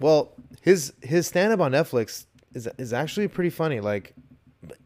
[0.00, 3.80] Well, his his stand up on Netflix is is actually pretty funny.
[3.80, 4.14] Like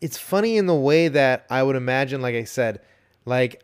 [0.01, 2.81] it's funny in the way that I would imagine like I said,
[3.25, 3.63] like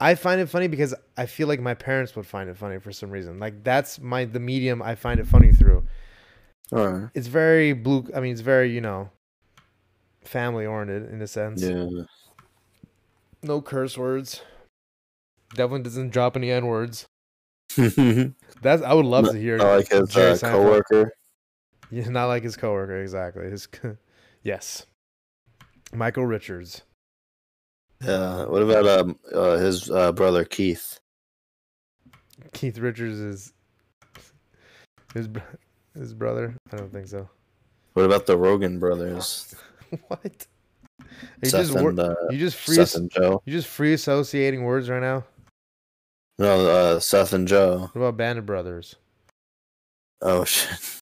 [0.00, 2.90] I find it funny because I feel like my parents would find it funny for
[2.92, 3.38] some reason.
[3.38, 5.84] Like that's my the medium I find it funny through.
[6.72, 7.10] Alright.
[7.14, 9.10] It's very blue I mean it's very, you know,
[10.22, 11.62] family oriented in a sense.
[11.62, 11.86] Yeah.
[13.42, 14.42] No curse words.
[15.50, 17.06] Definitely doesn't drop any N words.
[17.76, 20.50] That's I would love to hear Not like his Jerry uh, Seinfeld.
[20.52, 21.12] coworker.
[21.90, 23.50] Yeah, not like his coworker, exactly.
[23.50, 23.66] His
[24.42, 24.86] yes,
[25.94, 26.82] Michael Richards.
[28.04, 28.44] Yeah.
[28.44, 31.00] What about um uh, his uh, brother Keith?
[32.52, 33.52] Keith Richards is
[35.14, 35.28] his
[35.98, 36.54] his brother.
[36.72, 37.28] I don't think so.
[37.94, 39.54] What about the Rogan brothers?
[40.08, 40.46] what?
[41.42, 43.42] You Seth just wor- and uh, you just free Seth and Joe.
[43.44, 45.24] you just free associating words right now.
[46.38, 47.90] No, uh, Seth and Joe.
[47.92, 48.94] What about Band of Brothers?
[50.22, 51.00] Oh shit.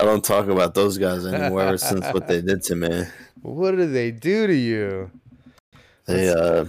[0.00, 3.04] I don't talk about those guys anymore ever since what they did to me.
[3.42, 5.10] What did they do to you?
[6.06, 6.66] They uh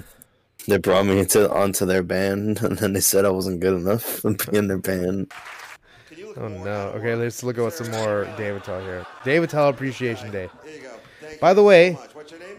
[0.67, 4.21] they brought me into onto their band and then they said I wasn't good enough
[4.21, 5.31] to be in their band.
[6.33, 6.79] Can you look Oh no.
[6.97, 9.05] Okay, let's look at some more sir, Dave Attell here.
[9.23, 10.49] Dave Attell Appreciation Day.
[10.63, 10.91] There you go.
[11.21, 12.15] Thank By you the so way- much.
[12.15, 12.57] What's your name?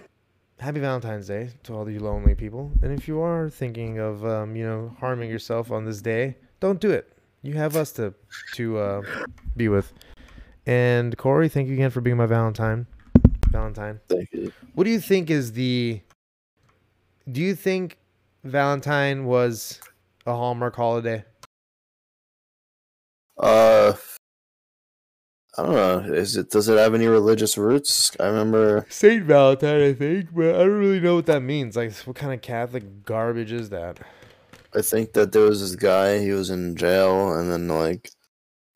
[0.60, 2.70] Happy Valentine's Day to all you lonely people.
[2.82, 6.80] And if you are thinking of, um, you know, harming yourself on this day, don't
[6.80, 7.12] do it.
[7.42, 8.14] You have us to
[8.54, 9.02] to uh,
[9.56, 9.92] be with.
[10.66, 12.86] And Corey, thank you again for being my Valentine.
[13.50, 14.00] Valentine.
[14.08, 14.52] Thank you.
[14.74, 16.00] What do you think is the?
[17.30, 17.98] Do you think
[18.44, 19.80] Valentine was
[20.26, 21.24] a Hallmark holiday?
[23.38, 23.94] Uh
[25.56, 26.14] I don't know.
[26.14, 28.10] Is it does it have any religious roots?
[28.18, 31.76] I remember Saint Valentine, I think, but I don't really know what that means.
[31.76, 34.00] Like, what kind of Catholic garbage is that?
[34.74, 38.10] I think that there was this guy, he was in jail and then like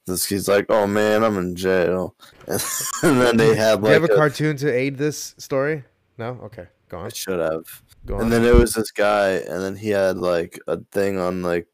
[0.07, 2.14] this he's like, Oh man, I'm in jail
[2.47, 2.61] and
[3.03, 5.83] then they had Do you have like a a, cartoon to aid this story?
[6.16, 6.38] No.
[6.44, 7.07] Okay, go on.
[7.07, 7.64] I should have.
[8.07, 8.23] Go on.
[8.23, 11.68] And then there was this guy, and then he had like a thing on like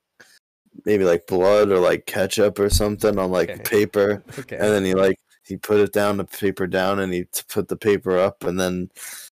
[0.85, 3.63] maybe like blood or like ketchup or something on like Okay.
[3.63, 4.57] paper, okay.
[4.57, 7.77] and then he like he put it down, the paper down, and he put the
[7.77, 8.91] paper up, and then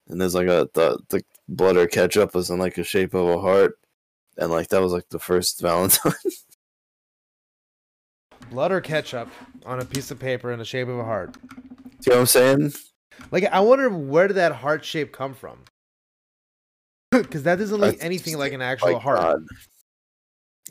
[0.09, 3.29] and there's like a the the blood or ketchup was in like a shape of
[3.29, 3.79] a heart,
[4.37, 6.13] and like that was like the first Valentine.
[8.51, 9.29] blood or ketchup
[9.67, 11.37] on a piece of paper in the shape of a heart.
[12.01, 12.73] See what I'm saying?
[13.31, 15.59] Like I wonder where did that heart shape come from?
[17.11, 19.19] Because that doesn't look That's anything like an actual oh Like, heart.
[19.19, 19.41] God.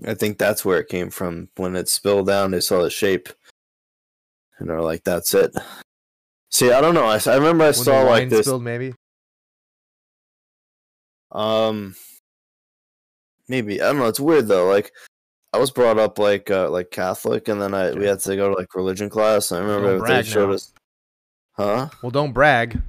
[0.05, 1.49] I think that's where it came from.
[1.55, 3.29] When it spilled down, they saw the shape,
[4.59, 5.55] and they're like, "That's it."
[6.51, 7.05] See, I don't know.
[7.05, 8.45] I, I remember I when saw like this.
[8.45, 8.93] spilled, maybe.
[11.31, 11.95] Um,
[13.47, 14.07] maybe I don't know.
[14.07, 14.67] It's weird though.
[14.67, 14.91] Like,
[15.53, 18.49] I was brought up like uh, like Catholic, and then I we had to go
[18.49, 19.51] to like religion class.
[19.51, 20.55] I remember they showed now.
[20.55, 20.73] us,
[21.57, 21.89] Huh?
[22.03, 22.79] Well, don't brag.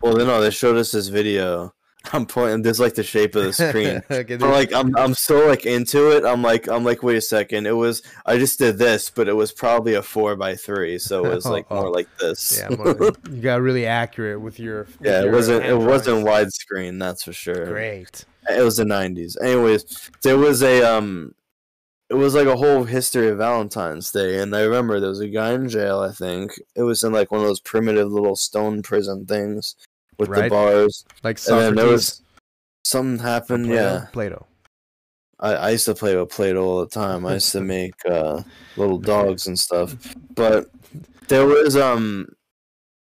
[0.00, 1.74] Well, no, they showed us this video.
[2.12, 2.62] I'm pointing.
[2.62, 4.02] This like the shape of the screen.
[4.10, 6.24] Okay, But like I'm I'm so like into it.
[6.24, 7.66] I'm like I'm like wait a second.
[7.66, 11.24] It was I just did this, but it was probably a four by three, so
[11.26, 12.58] it was like more like this.
[12.58, 12.96] yeah, more-
[13.30, 14.84] you got really accurate with your.
[14.84, 15.20] with yeah.
[15.20, 16.98] It your wasn't it wasn't widescreen.
[16.98, 17.66] That's for sure.
[17.66, 18.24] Great.
[18.48, 19.36] It was the '90s.
[19.42, 21.34] Anyways, there was a um,
[22.08, 25.28] it was like a whole history of Valentine's Day, and I remember there was a
[25.28, 26.00] guy in jail.
[26.00, 29.76] I think it was in like one of those primitive little stone prison things
[30.20, 31.04] with the bars.
[31.24, 32.22] Like And then there was
[32.84, 33.66] something happened.
[33.66, 33.82] Plato?
[33.82, 34.46] Yeah, Plato.
[35.40, 37.24] I, I used to play with Play-Doh all the time.
[37.26, 38.42] I used to make uh,
[38.76, 39.96] little dogs and stuff.
[40.34, 40.70] But
[41.28, 42.28] there was um,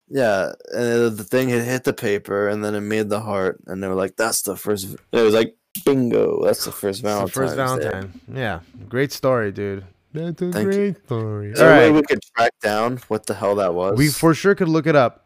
[0.08, 3.82] yeah, and the thing had hit the paper, and then it made the heart, and
[3.82, 4.94] they were like, "That's the first.
[5.12, 6.44] It was like, "Bingo!
[6.44, 8.20] That's the first It's the Valentine's." first Day." Valentine.
[8.32, 9.84] Yeah, great story, dude.
[10.12, 10.92] That's a Thank you.
[10.92, 11.50] great story.
[11.52, 13.98] Is All there a way right, we could track down what the hell that was?
[13.98, 15.25] we for sure could look it up.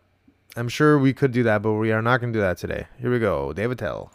[0.57, 2.87] I'm sure we could do that, but we are not going to do that today.
[3.01, 3.53] Here we go.
[3.53, 4.13] Dave Attell.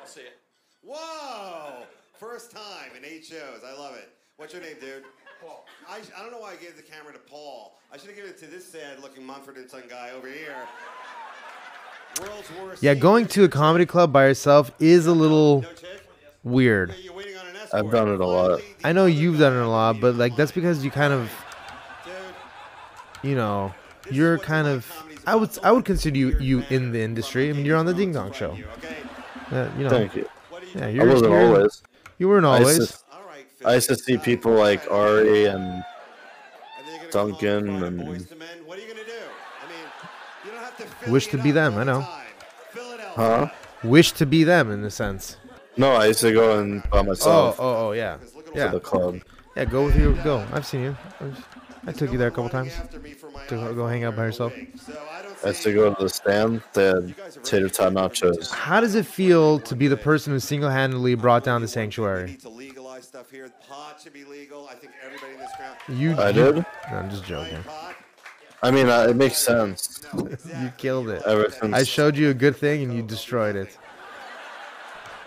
[0.00, 0.38] I'll see it.
[0.82, 1.84] Whoa!
[2.18, 3.60] First time in eight shows.
[3.66, 4.08] I love it.
[4.36, 5.04] What's your name, dude?
[5.42, 5.66] Paul.
[5.88, 7.78] I, I don't know why I gave the camera to Paul.
[7.92, 10.56] I should have given it to this sad-looking Mumford and Son guy over here.
[12.20, 12.82] World's worst.
[12.82, 16.08] Yeah, going to a comedy club by yourself is a little No chick?
[16.42, 16.90] weird.
[16.90, 17.84] Yeah, you're waiting on an escort.
[17.84, 18.60] I've done it a lot.
[18.82, 21.30] I know you've done it a lot, but like that's because you kind of,
[22.04, 23.74] Dude, you know,
[24.10, 24.90] you're kind of.
[25.26, 27.50] I would I would consider you you in the industry.
[27.50, 28.52] I mean, you're on the Ding Dong Show.
[28.54, 28.66] you.
[29.50, 30.28] Uh, you know, Thank you.
[30.50, 31.82] What do you yeah, you're, I wasn't you're- always.
[32.18, 32.90] You weren't I used always.
[33.60, 35.84] to, I used to see people like Ari and And
[36.86, 38.48] then you're gonna come home Duncan and- Boyz II Men.
[38.66, 39.12] What are you gonna do?
[39.64, 39.84] I mean,
[40.44, 42.00] you don't have to fill Wish to be them, I know.
[43.16, 43.48] huh?
[43.82, 45.36] Wish to be them in a sense.
[45.76, 48.52] No, I used to go and by myself oh, oh, oh yeah, Because look at
[48.54, 49.20] to yeah, the club.
[49.56, 49.64] yeah.
[49.64, 50.16] Go with you.
[50.22, 50.46] Go.
[50.52, 50.96] I've seen you.
[51.20, 51.38] I was-
[51.86, 52.72] I took you there a couple times.
[52.78, 54.54] after me for my To go- hang out by yourself.
[54.56, 54.68] wig.
[54.78, 56.62] So I don't I used see to go to the stand.
[56.72, 58.50] They had you guys are tater tot to take over nachos.
[58.50, 62.26] How does it feel to be the person who single-handedly brought down the sanctuary?
[62.30, 63.50] need to legalize stuff here.
[63.68, 64.66] Pot should be legal.
[64.68, 65.76] I think everybody in this crowd.
[65.88, 66.56] You, I did.
[66.56, 67.58] No, I'm just joking.
[68.62, 70.00] I mean, uh, it makes sense.
[70.14, 71.22] You killed it.
[71.26, 73.76] I showed you a good thing and you destroyed it.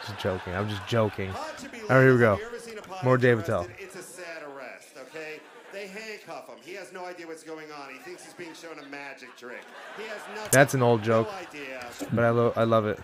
[0.07, 0.53] Just joking.
[0.55, 1.31] I'm just joking.
[1.31, 2.31] Pot should be All right, here we go.
[2.31, 3.59] Have you ever seen a pot More Dave Attell.
[3.65, 3.75] arrested?
[3.79, 5.39] It's a sad arrest, okay?
[5.73, 6.56] They handcuff him.
[6.67, 7.93] He has no idea what's going on.
[7.93, 9.61] He thinks he's being shown a magic trick.
[9.95, 10.49] He has nothing.
[10.51, 12.99] That's an old joke, No but I, lo- I love it.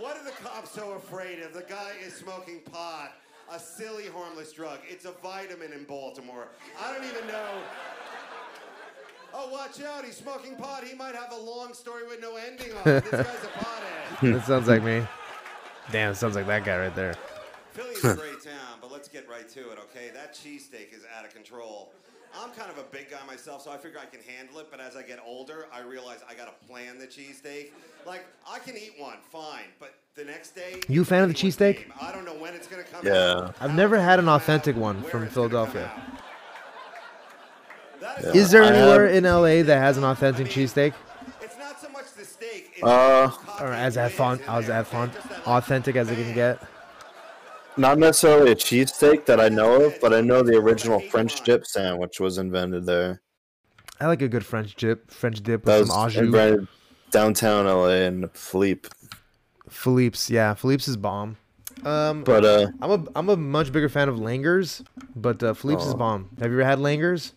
[0.00, 1.52] What are the cops so afraid of?
[1.54, 3.12] The guy is smoking pot,
[3.52, 4.80] a silly, harmless drug.
[4.88, 6.48] It's a vitamin in Baltimore.
[6.82, 7.62] I don't even know.
[9.32, 10.04] Oh, watch out.
[10.04, 10.82] He's smoking pot.
[10.82, 13.04] He might have a long story with no ending on it.
[13.04, 14.32] This guy's a pothead.
[14.32, 15.06] That sounds like me.
[15.92, 17.14] Damn, sounds like that guy right there.
[17.70, 20.10] Philly's a great town, but let's get right to it, okay?
[20.12, 21.92] That cheesesteak is out of control.
[22.36, 24.80] I'm kind of a big guy myself, so I figure I can handle it, but
[24.80, 27.70] as I get older, I realize I gotta plan the cheesesteak.
[28.06, 30.80] Like, I can eat one, fine, but the next day.
[30.88, 31.86] You a fan of the cheesesteak?
[32.00, 33.14] I don't know when it's gonna come Yeah.
[33.14, 33.54] out.
[33.60, 35.90] I've never had an authentic out, one from it's gonna come Philadelphia.
[35.94, 36.22] out.
[38.22, 38.30] Yeah.
[38.32, 40.92] Is there I have- anywhere in LA that has an authentic cheesesteak?
[41.40, 42.72] It's not so much the steak.
[42.76, 44.90] It's Uh, Or as coffee at font, whiz in as there, at okay?
[44.90, 46.34] font, Just that, like, authentic as it can bang.
[46.34, 46.58] get.
[47.78, 51.64] Not necessarily a cheesesteak that I know of, but I know the original French dip
[51.64, 53.22] sandwich was invented there.
[54.00, 56.66] I like a good French dip, French dip That with was some au
[57.10, 58.88] downtown LA in Philippe.
[59.68, 61.36] Philippe's, yeah, Philippe's is bomb.
[61.84, 64.82] Um, But uh, I'm a I'm a much bigger fan of Langer's,
[65.14, 65.96] but uh, Philippe's is Oh.
[65.96, 66.30] bomb.
[66.40, 67.32] Have you ever had Langer's?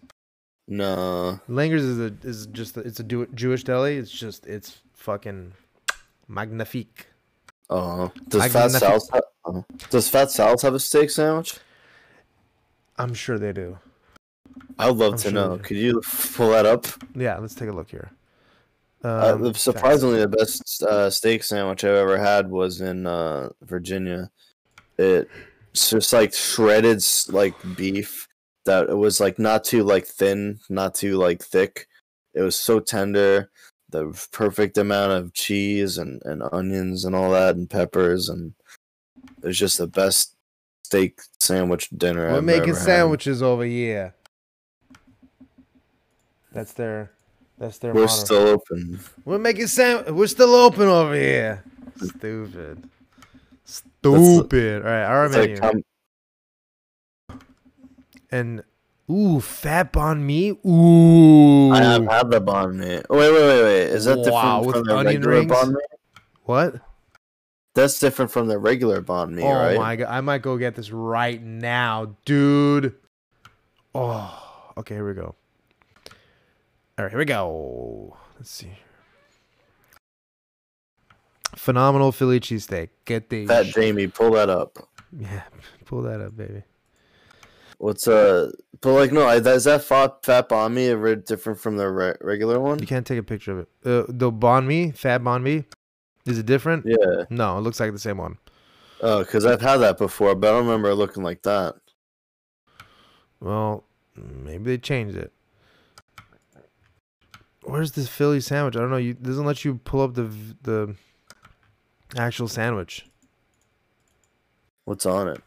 [0.67, 3.97] no, Langer's is a is just a, it's a Jewish deli.
[3.97, 5.53] It's just it's fucking
[6.27, 7.05] magnifique.
[7.69, 11.57] uh, does can Sal's ha- uh, does Fat Sal's have a steak sandwich?
[12.97, 13.79] I'm sure they do.
[14.77, 15.57] I would love I'm to sure know.
[15.57, 16.01] Could you
[16.35, 16.85] pull that up?
[17.15, 18.11] Yeah, let's take a look here.
[19.03, 23.49] Uh, Um, the- surprisingly, the best uh, steak sandwich I've ever had was in uh,
[23.63, 24.29] Virginia.
[24.97, 25.29] It,
[25.71, 28.27] it's just like shredded like beef
[28.65, 31.87] that it was like not too like thin, not too like thick.
[32.33, 33.49] It was so tender,
[33.89, 38.53] the perfect amount of cheese and, and onions and all that and peppers and
[39.41, 40.35] it was just the best
[40.83, 42.29] steak sandwich dinner.
[42.29, 42.85] we're I've making ever had.
[42.85, 44.13] sandwiches over here.
[46.51, 47.11] That's their
[47.57, 48.99] that's their We're still open.
[49.25, 50.15] We're making sam.
[50.15, 51.63] We're still open over here.
[51.97, 52.89] Stupid.
[53.63, 54.81] Stupid.
[54.81, 55.55] All right, our menu.
[55.57, 55.63] like
[57.29, 57.39] um,
[58.31, 58.63] and
[59.09, 60.49] ooh, fat banh mi.
[60.65, 61.71] Ooh.
[61.71, 63.01] I have had the mi.
[63.09, 63.83] Oh, wait, wait, wait, wait.
[63.89, 65.69] Is that Wow, different from the onion regular rings?
[65.69, 65.97] mi?
[66.43, 66.75] What?
[67.73, 69.49] That's different from the regular banh mi, right?
[69.49, 69.77] oh right?
[69.77, 72.95] my god, I might go get this right now, dude.
[73.95, 75.35] Oh, okay, here we go.
[76.97, 78.17] All right, here we go.
[78.37, 78.71] Let's see.
[81.55, 82.89] Phenomenal Philly cheesesteak.
[83.05, 84.77] Get the Fat Jamie, pull that up.
[85.17, 85.43] yeah,
[85.85, 86.63] pull that up, baby.
[87.77, 88.51] What's uh?
[88.81, 92.79] But like, no, is that fat fat a bit different from the re- regular one?
[92.79, 93.69] You can't take a picture of it.
[93.85, 95.65] Uh, the banh mi, fat banh mi,
[96.25, 96.85] is it different?
[96.85, 97.25] Yeah.
[97.29, 98.37] No, it looks like the same one.
[99.01, 101.75] Oh, because I've had that before, but I don't remember it looking like that.
[103.39, 103.83] Well,
[104.15, 105.31] maybe they changed it.
[107.63, 108.75] Where's this Philly sandwich?
[108.75, 108.97] I don't know.
[108.97, 110.31] You it doesn't let you pull up the
[110.63, 110.95] the
[112.15, 113.07] actual sandwich.
[114.85, 115.41] What's on it?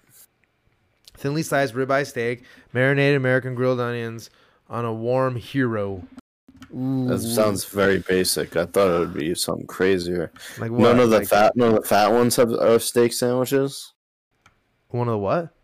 [1.16, 4.30] Thinly sliced ribeye steak, marinated American grilled onions
[4.68, 6.02] on a warm hero.
[6.74, 8.56] Ooh, That sounds very basic.
[8.56, 10.32] I thought it would be something crazier.
[10.58, 10.80] like what?
[10.80, 13.92] None of the Like fat, none of the fat ones have are steak sandwiches.
[14.88, 15.54] One of the what?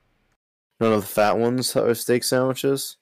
[0.80, 2.96] None of the fat ones are steak sandwiches.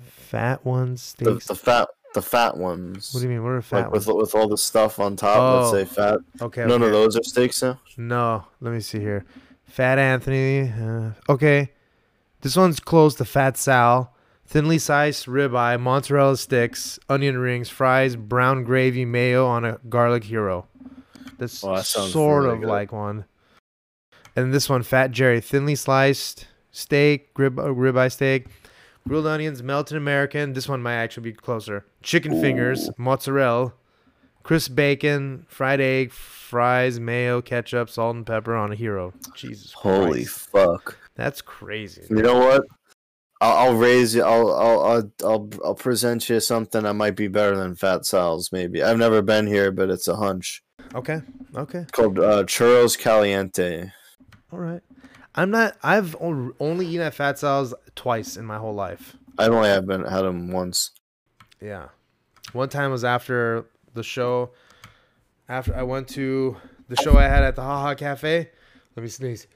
[0.00, 3.12] Fat ones, The, the fat, the fat ones.
[3.12, 3.42] what do you mean?
[3.42, 4.16] What are fat like with ones?
[4.20, 5.62] with all the stuff on top?
[5.62, 5.72] Let's Oh.
[5.72, 6.18] say fat.
[6.40, 6.86] Okay, None okay.
[6.86, 7.98] of those are steak sandwiches.
[7.98, 9.24] No, let me see here.
[9.64, 10.70] Fat Anthony.
[10.70, 11.72] Uh, okay.
[12.42, 14.14] This one's close to Fat Sal.
[14.50, 20.66] Thinly sliced ribeye, mozzarella sticks, onion rings, fries, brown gravy, mayo on a garlic hero.
[21.38, 22.68] That's Oh, that sort really of good.
[22.68, 23.26] like one.
[24.34, 28.46] And this one, Fat Jerry, thinly sliced steak, rib, uh, ribeye steak,
[29.06, 30.52] grilled onions, melted American.
[30.52, 31.86] This one might actually be closer.
[32.02, 33.72] Chicken fingers, mozzarella,
[34.42, 39.12] crisp bacon, fried egg, fries, mayo, ketchup, salt and pepper on a hero.
[39.36, 40.48] Jesus Holy Christ.
[40.50, 40.98] fuck!
[41.14, 42.02] That's crazy.
[42.10, 42.64] You know what?
[43.40, 44.22] I'll, I'll raise you.
[44.22, 48.52] I'll, I'll I'll I'll I'll present you something that might be better than Fat Sal's.
[48.52, 50.62] Maybe I've never been here, but it's a hunch.
[50.94, 51.20] Okay.
[51.54, 51.86] Okay.
[51.92, 53.90] Called uh, Churros Caliente.
[54.52, 54.82] All right.
[55.34, 55.76] I'm not.
[55.82, 59.16] I've only eaten at Fat Sal's twice in my whole life.
[59.38, 60.90] I've only have been had them once.
[61.60, 61.88] Yeah.
[62.52, 64.50] One time was after the show.
[65.48, 66.56] After I went to
[66.88, 68.50] the show I had at the Haha Cafe.
[68.96, 69.46] Let me sneeze.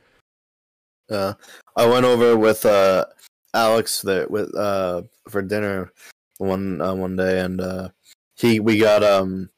[1.10, 1.34] Uh,
[1.76, 3.04] I went over with uh,
[3.54, 5.92] Alex that with uh, for dinner
[6.38, 7.88] one uh, one day, and uh,
[8.36, 9.48] he we got um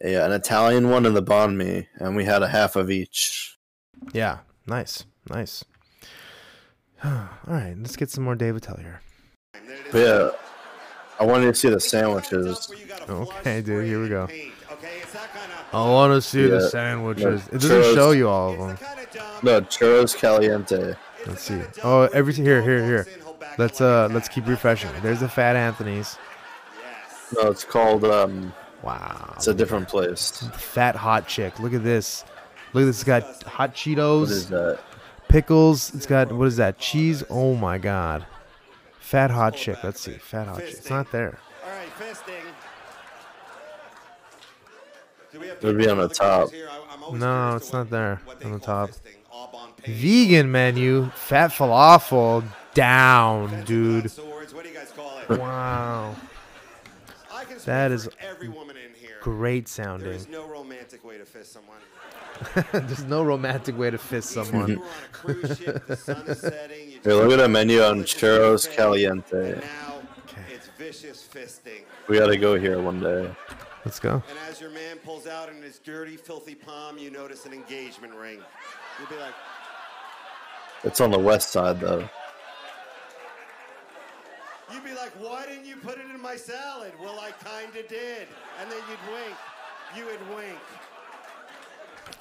[0.00, 3.56] yeah an Italian one and the banh mi, and we had a half of each.
[4.12, 4.38] Yeah.
[4.66, 5.04] Nice.
[5.28, 5.64] Nice.
[7.04, 7.74] All right.
[7.76, 9.00] Let's get some more Dave Attell here.
[9.92, 10.30] But yeah,
[11.20, 12.70] I wanted to see the sandwiches.
[13.08, 14.28] Okay, dude, here we go.
[15.72, 17.42] I want to see the sandwiches.
[17.50, 18.88] No, It doesn't show you all of them.
[19.42, 20.94] No, Churros Caliente.
[21.26, 21.60] Let's see.
[21.82, 23.06] Oh, everything here, here, here.
[23.58, 24.90] Let's uh, let's keep refreshing.
[25.02, 26.18] There's the Fat Anthony's.
[27.36, 29.32] No, it's called um, Wow.
[29.36, 30.30] it's a different place.
[30.54, 31.58] Fat hot chick.
[31.60, 32.24] Look at this.
[32.72, 32.96] Look at this.
[32.96, 34.78] It's got hot What is Cheetos, that?
[35.28, 35.94] pickles.
[35.94, 36.78] It's got what is that?
[36.78, 37.22] Cheese.
[37.30, 38.26] Oh my god.
[39.00, 39.82] Fat hot chick.
[39.84, 40.12] Let's see.
[40.14, 40.70] Fat hot chick.
[40.70, 41.38] It's not there.
[41.64, 42.42] All right, fisting.
[45.32, 46.50] Do we have It would be on the top.
[46.50, 46.68] here?
[46.70, 48.90] I- I'm always No, it's not there on the top.
[48.90, 49.16] fisting.
[49.32, 49.94] Aubon Page.
[49.96, 51.10] Vegan menu.
[51.14, 52.44] Fat falafel.
[52.74, 54.10] Down, dude.
[54.52, 55.28] What do you guys call it?
[55.38, 56.14] Wow.
[57.32, 59.16] I can speak That for is every woman in here.
[59.20, 60.08] Great sounding.
[60.08, 61.78] is no romantic way to fist someone.
[62.86, 64.68] There's no romantic way to fist someone.
[64.70, 66.90] you were on a cruise ship, the sun is setting.
[66.90, 69.52] You look at just- the menu on Look at Churros Caliente.
[69.54, 69.62] And
[70.50, 71.82] it's vicious fisting.
[72.08, 73.32] We gotta go here one day.
[73.84, 74.14] Let's go.
[74.28, 78.14] And as your man pulls out in his dirty, filthy palm, you notice an engagement
[78.14, 78.40] ring.
[78.98, 79.34] You'll be like,
[80.84, 82.08] It's on the west side though.
[84.74, 86.92] You'd be like, why didn't you put it in my salad?
[87.00, 88.26] Well, I kinda did.
[88.60, 89.36] And then you'd wink.
[89.96, 90.58] You would wink.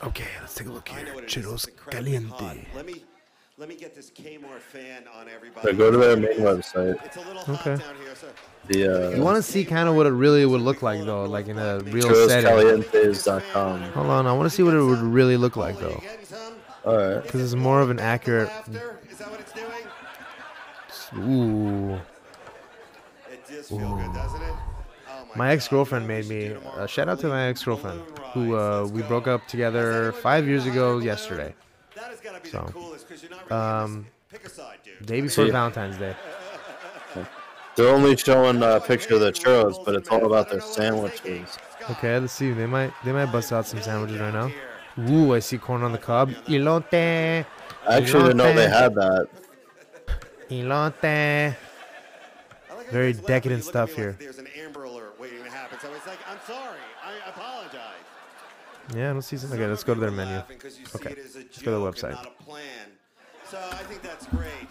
[0.04, 1.06] Okay, let's take a look I here.
[1.08, 1.26] know what.
[1.28, 2.38] Churros It's incredibly hot.
[2.39, 2.68] caliente.
[2.76, 3.04] Let me
[3.58, 5.68] let me get this Kmart fan on everybody.
[5.68, 7.04] So go to their main website.
[7.06, 7.84] It's a little hot Okay.
[7.84, 8.28] down here, so
[8.68, 11.26] The You uh, want to see kind of what it really would look like though,
[11.26, 12.50] like in a real setting.
[12.50, 13.82] churroscalientes.com.
[13.92, 16.01] Hold on, I want to see what it would really look like though.
[16.86, 17.22] All right.
[17.24, 18.47] because it's more of an accurate.
[18.49, 18.99] Laughter?
[19.10, 21.30] Is that what it's doing?
[21.30, 22.01] Ooh, It
[23.70, 24.53] does feel good, doesn't it?
[25.09, 26.47] Oh my God, ex-girlfriend you know what made me.
[26.47, 26.84] should do tomorrow?
[26.84, 28.01] Uh, shout out to my ex-girlfriend,
[28.34, 31.53] who uh, we broke up together five years ago yesterday.
[31.95, 34.49] That has got to be So, the coolest because you're not really um, pick a
[34.49, 35.05] side, dude.
[35.05, 36.16] Day before Valentine's Day.
[37.76, 41.57] They're only showing a picture of the churros, but it's all about their sandwiches.
[41.89, 42.51] Okay, let's see.
[42.51, 44.51] They might they might bust out some sandwiches right now.
[45.09, 46.30] Ooh, I see corn on the cob.
[46.47, 47.45] Elote, I
[47.88, 49.28] actually didn't know they had that.
[50.49, 51.55] elote.
[52.94, 54.16] Like Very you guys laugh when decadent you look at stuff me here.
[54.20, 55.80] There's an Amber Alert waiting to happen.
[55.82, 56.80] So it's like, I'm sorry.
[57.04, 58.06] I apologize.
[58.96, 59.60] Yeah, let's see something.
[59.60, 60.44] Okay, let's go to their menu.
[60.96, 62.12] Okay, let's go to the website.
[62.12, 62.91] Not a plan.
[63.50, 64.68] So I think that's great.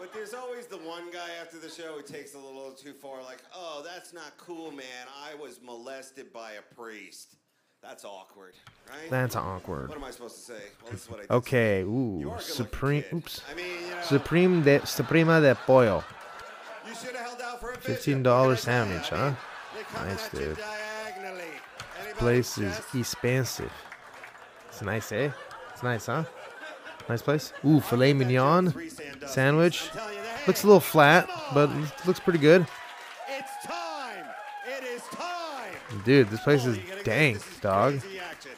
[0.00, 3.22] But there's always the one guy after the show who takes a little too far,
[3.22, 5.06] like, oh, that's not cool, man.
[5.24, 7.36] I was molested by a priest.
[7.82, 8.54] That's awkward,
[8.90, 9.10] right?
[9.10, 9.88] That's awkward.
[9.88, 10.62] What am I supposed to say?
[10.82, 11.82] Well, this is what I Okay.
[11.82, 13.04] Ooh, are a good-looking supreme.
[13.12, 16.02] Oops, I mean, you know, supreme de Suprema de pollo.
[17.00, 18.22] $15 bishop.
[18.22, 19.16] What can I sandwich, huh?
[19.24, 19.36] mean,
[19.74, 20.58] they're coming Nice, dude.
[22.00, 23.72] Anybody Place is expensive.
[24.68, 25.30] It's nice, eh?
[25.72, 26.24] It's nice, huh?
[27.08, 27.52] Nice place.
[27.64, 28.74] Ooh, filet mignon
[29.26, 29.90] sandwich.
[29.92, 31.70] I'm telling you, hey, Looks a little flat, but
[32.06, 32.66] looks pretty good.
[33.28, 34.24] It's time.
[34.66, 36.02] It is time.
[36.04, 37.02] Dude, this place Oh, is you gotta go.
[37.04, 38.00] dank, dog.
[38.00, 38.50] crazy action.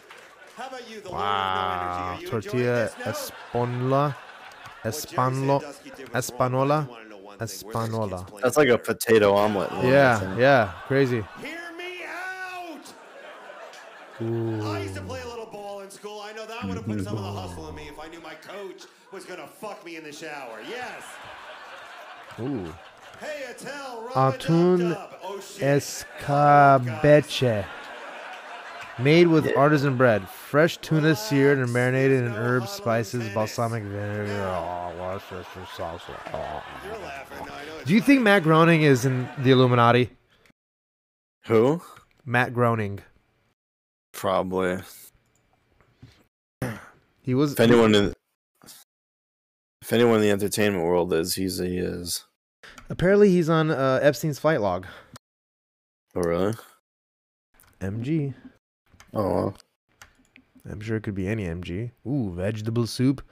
[0.56, 1.18] How about you, the Wow.
[1.18, 1.98] Lord of no energy?
[1.98, 3.12] Are you enjoying Tortilla this now?
[3.12, 4.14] espanla.
[4.14, 5.60] What Espanlo.
[5.60, 6.88] Sandusky did was wrong, but Espanola.
[7.40, 7.46] I wanna know one thing.
[7.46, 8.26] Where's these kids Espanola.
[8.42, 9.70] That's like a potato omelet.
[9.72, 11.24] one, Yeah, yeah, crazy.
[11.40, 12.92] Hear me out.
[14.20, 16.20] I used to play a little ball in school.
[16.20, 18.20] I know that would have put some of the hustle in me if I knew
[18.20, 18.82] my coach
[19.12, 20.60] was gonna fuck me in the shower.
[20.68, 21.02] Yes.
[22.40, 22.72] Ooh.
[23.20, 25.20] Hey, Attell, Atún rub-a-dub-dub.
[25.24, 25.40] Oh.
[25.58, 27.64] Escabeche.
[29.00, 30.28] Made with artisan bread.
[30.28, 34.26] Fresh tuna seared and marinated in herbs, spices, balsamic vinegar.
[34.32, 36.02] Oh, Worcestershire sauce.
[36.34, 36.62] Oh.
[36.84, 37.46] You're laughing.
[37.46, 40.10] No, I know Do you think Matt Groening is in the Illuminati?
[41.46, 41.80] Who?
[42.24, 42.98] Matt Groening.
[44.12, 44.78] Probably.
[47.22, 47.52] He was.
[47.52, 48.12] If anyone in
[49.88, 52.24] if anyone in the entertainment world is, he's he is.
[52.90, 54.86] Apparently, he's on uh, Epstein's flight log.
[56.16, 56.54] Oh really?
[57.80, 58.34] MG.
[59.14, 59.56] Oh well.
[60.70, 61.92] I'm sure it could be any MG.
[62.06, 63.22] Ooh, vegetable soup.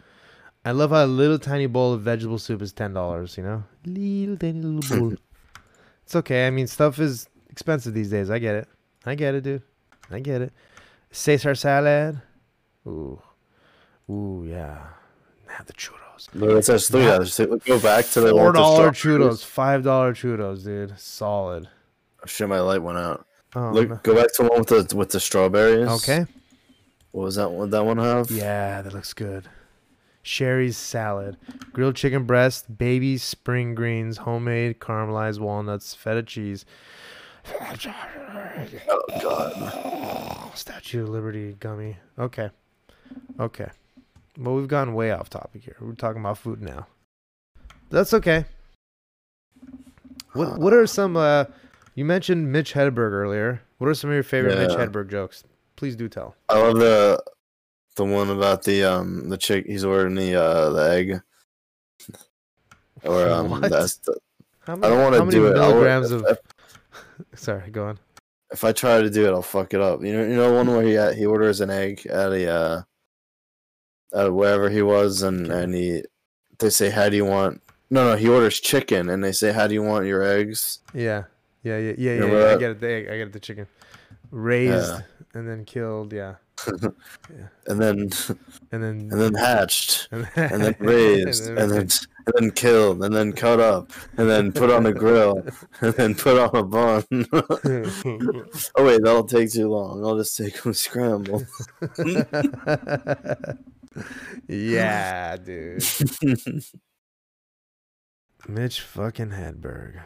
[0.64, 3.36] I love how a little tiny bowl of vegetable soup is ten dollars.
[3.36, 5.14] You know, little tiny little bowl.
[6.02, 6.46] it's okay.
[6.46, 8.30] I mean, stuff is expensive these days.
[8.30, 8.68] I get it.
[9.04, 9.62] I get it, dude.
[10.10, 10.52] I get it.
[11.10, 12.20] Caesar salad.
[12.86, 13.20] Ooh,
[14.10, 14.86] ooh, yeah.
[15.48, 16.28] Have the churros.
[16.34, 17.38] Look, let's just this.
[17.38, 19.44] Go back to the Four dollar churros.
[19.44, 20.98] Five dollar churros, dude.
[20.98, 21.68] Solid.
[22.26, 23.25] Shit, my light went out.
[23.54, 25.88] Oh, Look, go back to the one with the with the strawberries.
[25.88, 26.26] Okay.
[27.12, 27.50] What was that?
[27.50, 28.30] What that one have?
[28.30, 29.48] Yeah, that looks good.
[30.22, 31.36] Sherry's salad,
[31.72, 36.64] grilled chicken breast, baby spring greens, homemade caramelized walnuts, feta cheese.
[37.48, 40.56] Oh god.
[40.56, 41.96] Statue of Liberty gummy.
[42.18, 42.50] Okay.
[43.38, 43.68] Okay.
[44.38, 45.76] Well, we've gone way off topic here.
[45.80, 46.88] We're talking about food now.
[47.90, 48.46] That's okay.
[50.32, 51.16] What What are some?
[51.16, 51.44] Uh,
[51.96, 53.62] you mentioned Mitch Hedberg earlier.
[53.78, 55.42] What are some of your favorite Mitch Hedberg jokes?
[55.74, 56.36] Please do tell.
[56.48, 57.20] I love the
[57.96, 61.20] the one about the um the chick he's ordering the uh the egg.
[63.02, 63.70] Or um What?
[63.70, 64.16] that's the,
[64.60, 65.56] How I don't want to do it.
[65.56, 66.24] I'll- milligrams of?
[66.28, 66.38] if,
[67.40, 67.98] Sorry, go on.
[68.52, 70.02] if I try to do it, I'll fuck it up.
[70.02, 70.82] You know, you know one where
[71.12, 72.82] he he orders an egg at a uh,
[74.14, 76.02] at wherever he was, and and he
[76.58, 79.66] they say, "How do you want?" No, no, he orders chicken, and they say, "How
[79.66, 81.24] do you want your eggs?" Yeah,
[81.66, 82.26] yeah, yeah, yeah, yeah.
[82.32, 82.54] Yeah.
[82.54, 82.80] I get it.
[82.80, 83.04] The egg.
[83.08, 83.32] I get it.
[83.32, 83.66] The chicken,
[84.30, 85.00] raised Yeah.
[85.34, 86.12] and then killed.
[86.12, 86.34] Yeah,
[87.68, 87.98] And then
[88.72, 91.88] and then and then hatched, and and then raised, and then
[92.26, 95.44] and then killed, and then cut up, and then put on a grill,
[95.80, 97.04] and then put on a bun.
[98.76, 100.04] oh wait, that'll take too long.
[100.04, 101.46] I'll just take them scrambled.
[104.48, 105.84] yeah, dude.
[108.48, 110.00] Mitch fucking Hedberg.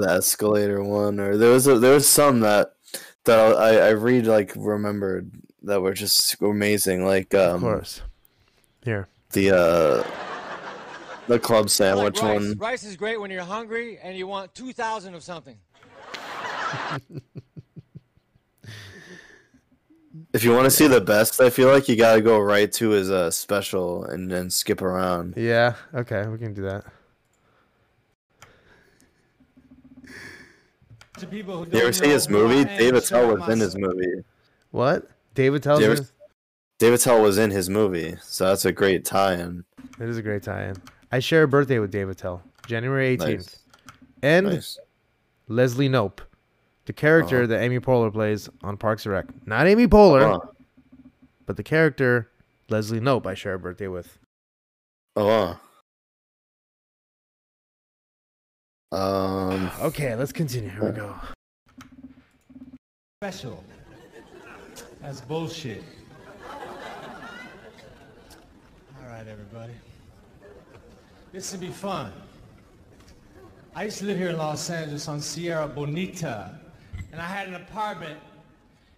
[0.00, 2.74] The escalator one, or there was a, there was some that
[3.24, 5.30] that I I read like remembered
[5.62, 8.02] that were just amazing, like Of um course.
[8.84, 9.08] Here.
[9.32, 10.04] the uh
[11.26, 12.34] the club I like sandwich rice.
[12.34, 12.54] one.
[12.58, 15.56] Rice is great when you're hungry and you want 2,000 of something.
[20.32, 22.90] If you want to see the best, I feel like you gotta go right to
[22.90, 25.34] his uh special and then skip around.
[25.36, 25.74] Yeah.
[25.94, 26.84] Okay, we can do that.
[31.18, 32.68] To people who You ever don't see his movie?
[32.68, 34.24] am, David check Tell was in his movie.
[34.72, 35.08] What?
[35.34, 35.92] David tells You me.
[35.94, 36.08] ever-
[36.80, 39.64] Dave Attell was in his movie, so that's a great tie-in.
[40.00, 40.76] It is a great tie-in.
[41.12, 43.58] I share a birthday with Dave Attell, January 18th, Nice.
[44.22, 44.78] and Nice.
[45.46, 46.18] Leslie Knope,
[46.86, 47.46] the character Uh-huh.
[47.46, 49.26] that Amy Poehler plays on Parks and Rec.
[49.46, 50.52] Not Amy Poehler, Oh,
[51.46, 52.28] but the character
[52.68, 53.24] Leslie Knope.
[53.26, 54.18] I share a birthday with.
[55.14, 55.60] oh, wow.
[58.94, 60.70] Um, Okay, let's continue.
[60.70, 61.14] Here we go.
[63.20, 63.64] special.
[65.02, 65.82] That's bullshit.
[69.00, 69.72] All right, everybody.
[71.32, 72.12] This will be fun.
[73.74, 76.52] I used to live here in Los Angeles on Sierra Bonita,
[77.10, 78.20] and I had an apartment,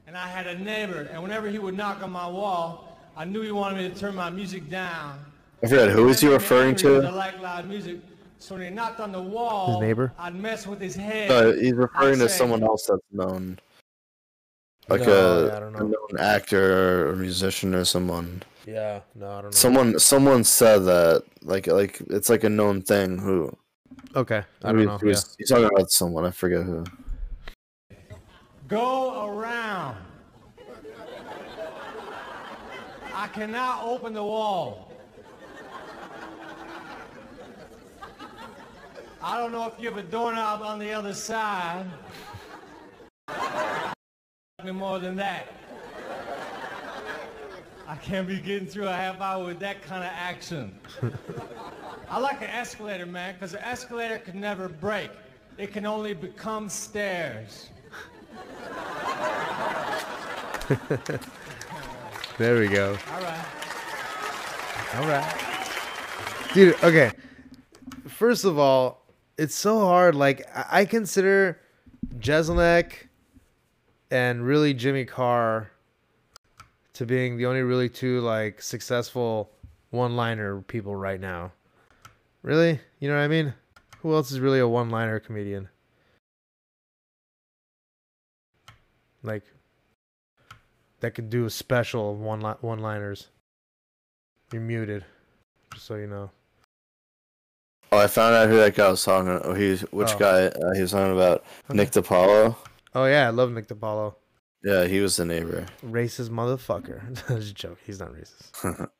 [0.06, 3.40] and I had a neighbor, and whenever he would knock on my wall, I knew
[3.40, 5.18] he wanted me to turn my music down.
[5.62, 7.16] I forgot who was he referring angry 'cause I to?
[7.16, 8.00] like loud music,
[8.38, 10.12] So when he knocked on the wall, his neighbor?
[10.18, 11.28] I'd mess with his head.
[11.28, 13.58] No, he's referring to say- someone else that's known,
[14.88, 15.86] like No, a, I don't a know.
[15.86, 18.42] known actor or musician or someone.
[18.66, 19.50] Yeah, no, I don't know.
[19.52, 23.18] Someone, someone said that, like, like it's like a known thing.
[23.18, 23.56] Who?
[24.14, 24.98] Okay, I who don't know.
[24.98, 26.24] he was- He's talking about someone.
[26.24, 26.84] I forget who.
[28.68, 29.96] Go around.
[33.14, 34.85] I cannot open the wall.
[39.28, 41.84] I don't know if you have a doorknob on the other side.
[44.64, 45.48] Me more than that.
[47.88, 50.78] I can't be getting through a half hour with that kind of action.
[52.08, 55.10] I like an escalator, man, because an escalator can never break.
[55.58, 57.70] It can only become stairs.
[62.38, 62.98] There we go.
[63.14, 63.46] All right.
[64.96, 66.50] All right.
[66.52, 67.10] Dude, okay.
[68.08, 69.05] First of all,
[69.38, 70.14] it's so hard.
[70.14, 71.60] Like, I consider
[72.18, 73.08] Jeselnik
[74.10, 75.70] and really Jimmy Carr
[76.94, 79.50] to being the only really two, like, successful
[79.90, 81.52] one liner people right now.
[82.42, 82.80] Really?
[83.00, 83.54] You know what I mean?
[84.00, 85.68] Who else is really a one liner comedian?
[89.22, 89.42] Like,
[91.00, 93.28] that could do a special of one li- one liners.
[94.52, 95.04] You're muted,
[95.74, 96.30] just so you know.
[97.92, 99.30] Oh, I found out who that guy was talking.
[99.44, 100.18] Oh, he's which Oh.
[100.18, 101.44] guy uh, he was talking about?
[101.72, 102.56] Nick DiPaolo.
[102.94, 104.14] Oh yeah, I love Nick DiPaolo.
[104.64, 105.66] Yeah, he was the neighbor.
[105.84, 107.14] Racist motherfucker.
[107.28, 107.78] Just a joke.
[107.84, 108.88] He's not racist.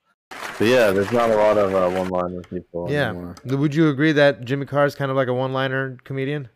[0.59, 3.11] But yeah, there's not a lot of uh, one-liner people Yeah.
[3.11, 3.37] anymore.
[3.45, 6.49] Would you agree that Jimmy Carr is kind of like a one-liner comedian?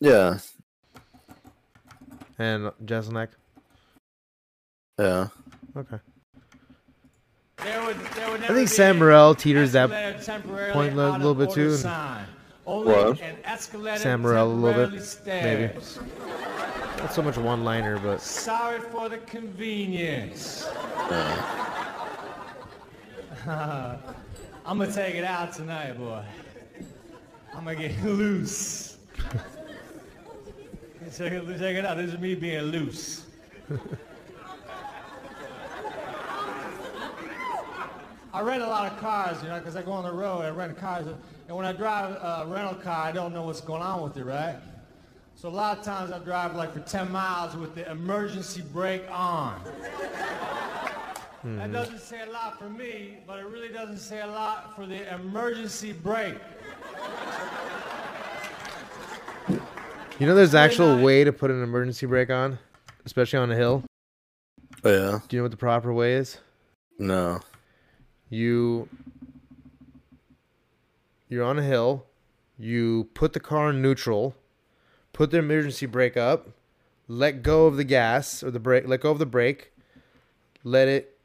[0.00, 0.38] Yeah,
[2.38, 3.28] And Jeselnik?
[4.98, 5.28] yeah.
[5.76, 5.98] Okay.
[7.62, 9.88] There would, there would I think be Sam an Morril teeters that
[10.72, 12.26] point a little bit too, sign.
[12.66, 13.18] Only What?
[13.98, 15.74] Sam Morril a little bit, temporarily maybe.
[16.98, 20.68] not so much one-liner, but Sorry for the convenience.
[23.46, 23.98] I'm
[24.78, 26.24] gonna take it out tonight, boy.
[27.54, 28.98] I'm gonna get loose.
[31.16, 31.96] check, it, check it out.
[31.96, 33.24] This is me being loose.
[38.36, 40.42] I rent a lot of cars, you know, because I go on the road.
[40.42, 41.06] I rent cars,
[41.48, 44.26] and when I drive a rental car, I don't know what's going on with it,
[44.26, 44.56] right?
[45.36, 49.04] So a lot of times I drive like for 10 miles with the emergency brake
[49.10, 49.58] on.
[51.44, 51.72] That hmm.
[51.72, 55.14] doesn't say a lot for me, but it really doesn't say a lot for the
[55.14, 56.36] emergency brake.
[59.48, 62.58] you know, there's actual way to put an emergency brake on,
[63.06, 63.82] especially on a hill.
[64.84, 65.20] Oh yeah.
[65.26, 66.36] Do you know what the proper way is?
[66.98, 67.40] No.
[68.28, 68.88] You
[71.28, 72.06] you're on a hill.
[72.58, 74.34] You put the car in neutral.
[75.12, 76.48] Put the emergency brake up.
[77.08, 79.72] Let go of the gas or the brake let go of the brake.
[80.64, 81.18] Let it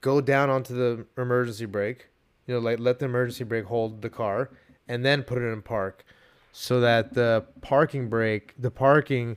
[0.00, 2.08] go down onto the emergency brake.
[2.46, 4.50] You know like let the emergency brake hold the car
[4.88, 6.04] and then put it in park
[6.52, 9.36] so that the parking brake the parking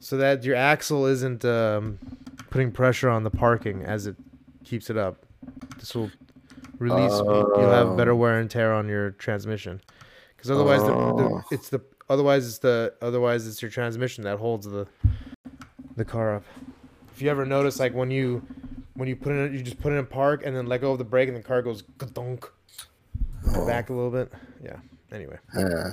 [0.00, 1.98] so that your axle isn't um,
[2.50, 4.16] putting pressure on the parking as it
[4.64, 5.25] keeps it up
[5.86, 6.10] this will
[6.78, 9.80] release you'll have better um, wear and tear on your transmission
[10.36, 11.42] because otherwise the, the, Oh.
[11.50, 11.80] it's the
[12.10, 14.86] otherwise it's the otherwise it's your transmission that holds the
[15.96, 16.44] the car up
[17.14, 18.42] if you ever notice like when you
[18.94, 20.90] when you put it in, you just put it in park and then let go
[20.92, 21.82] of the brake and the car goes
[22.14, 22.50] dunk
[23.54, 23.66] oh.
[23.66, 24.32] back a little bit
[24.62, 24.76] yeah
[25.12, 25.92] anyway Yeah.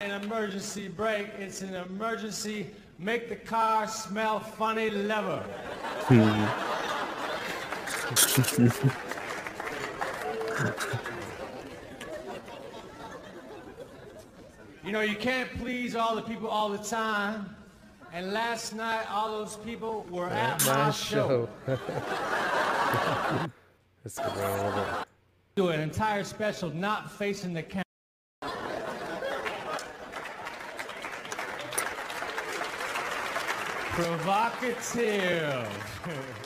[0.00, 2.66] An emergency brake, it's an emergency
[2.98, 5.42] make the car smell funny lever.
[6.04, 6.85] Hmm.
[14.86, 17.56] You know, you can't please all the people all the time.
[18.12, 21.48] And last night, all those people were at my my show.
[21.66, 21.76] show
[24.04, 25.04] let's go down a little
[25.56, 27.82] Do an entire special not facing the camera.
[33.90, 35.66] Provocative.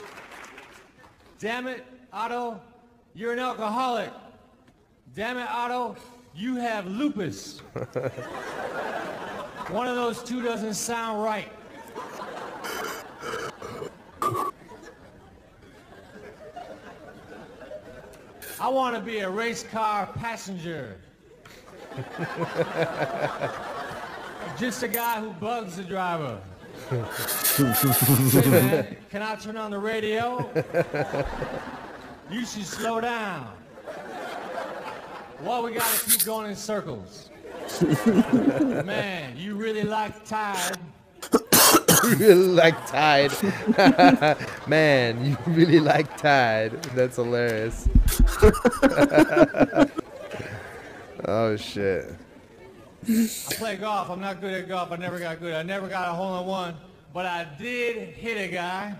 [1.41, 1.83] Damn it,
[2.13, 2.61] Otto,
[3.15, 4.11] you're an alcoholic.
[5.15, 5.95] Damn it, Otto,
[6.35, 7.59] you have lupus.
[9.69, 11.51] One of those two doesn't sound right.
[18.59, 20.95] I want to be a race car passenger.
[24.59, 26.39] Just a guy who bugs the driver.
[29.09, 30.51] Can I turn on the radio?
[32.29, 33.47] You should slow down.
[35.39, 37.29] Why we gotta keep going in circles?
[38.83, 40.77] Man, you really like Tide.
[42.03, 43.31] You really like Tide.
[44.67, 46.73] Man, you really like Tide.
[46.93, 47.87] That's hilarious.
[51.25, 52.13] oh shit.
[53.07, 54.09] I play golf.
[54.09, 54.91] I'm not good at golf.
[54.91, 55.53] I never got good.
[55.53, 56.75] I never got a hole in one,
[57.13, 58.93] but I did hit a guy.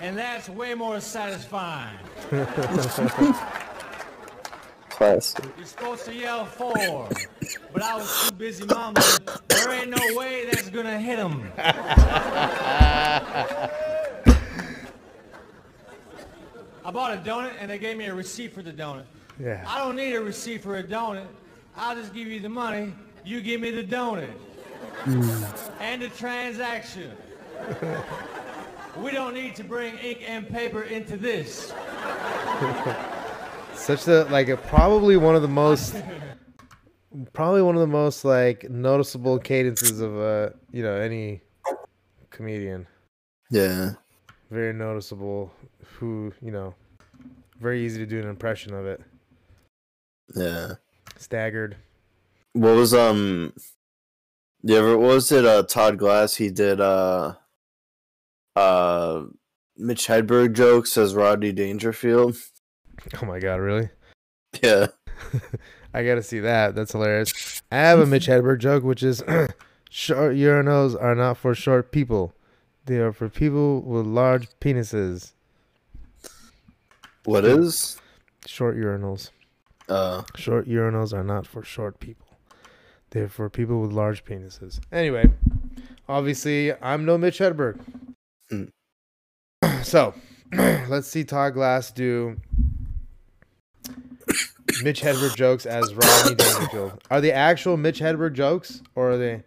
[0.00, 1.96] And that's way more satisfying.
[4.90, 5.44] Classic.
[5.56, 7.08] You're supposed to yell four,
[7.72, 9.04] but I was too busy mumbling.
[9.48, 11.52] There ain't no way that's gonna hit him.
[16.84, 19.04] I bought a donut and they gave me a receipt for the donut.
[19.38, 19.64] Yeah.
[19.68, 21.26] I don't need a receipt for a donut.
[21.76, 22.92] I'll just give you the money.
[23.24, 24.30] You give me the donut.
[25.80, 27.12] and the transaction.
[28.96, 31.68] we don't need to bring ink and paper into this.
[33.74, 35.96] Such a like a, probably one of the most
[37.32, 41.42] probably one of the most like noticeable cadences of uh you know any
[42.30, 42.86] comedian.
[43.50, 43.92] Yeah.
[44.50, 45.52] Very noticeable
[45.98, 46.74] who, you know,
[47.60, 49.00] very easy to do an impression of it.
[50.34, 50.74] Yeah.
[51.16, 51.76] Staggered.
[52.52, 53.52] What was um
[54.62, 57.34] you ever what was it uh Todd Glass he did uh
[58.54, 59.22] uh
[59.76, 62.36] Mitch Hedberg jokes as Rodney Dangerfield.
[63.20, 63.90] Oh my god, really?
[64.62, 64.86] Yeah.
[65.94, 66.74] I gotta see that.
[66.74, 67.62] That's hilarious.
[67.70, 69.22] I have a Mitch Hedberg joke, which is
[69.90, 72.34] short urinals are not for short people.
[72.86, 75.32] They are for people with large penises.
[77.24, 78.00] What is?
[78.46, 79.30] Short urinals.
[79.88, 82.26] Uh Short urinals are not for short people.
[83.10, 84.80] They're for people with large penises.
[84.90, 85.30] Anyway,
[86.08, 87.80] obviously, I'm no Mitch Hedberg.
[88.50, 88.64] Hmm.
[89.82, 90.14] So,
[90.52, 92.36] let's see Todd Glass do
[94.82, 97.00] Mitch Hedberg jokes as Rodney Dangerfield.
[97.10, 99.42] Are they actual Mitch Hedberg jokes, or are they?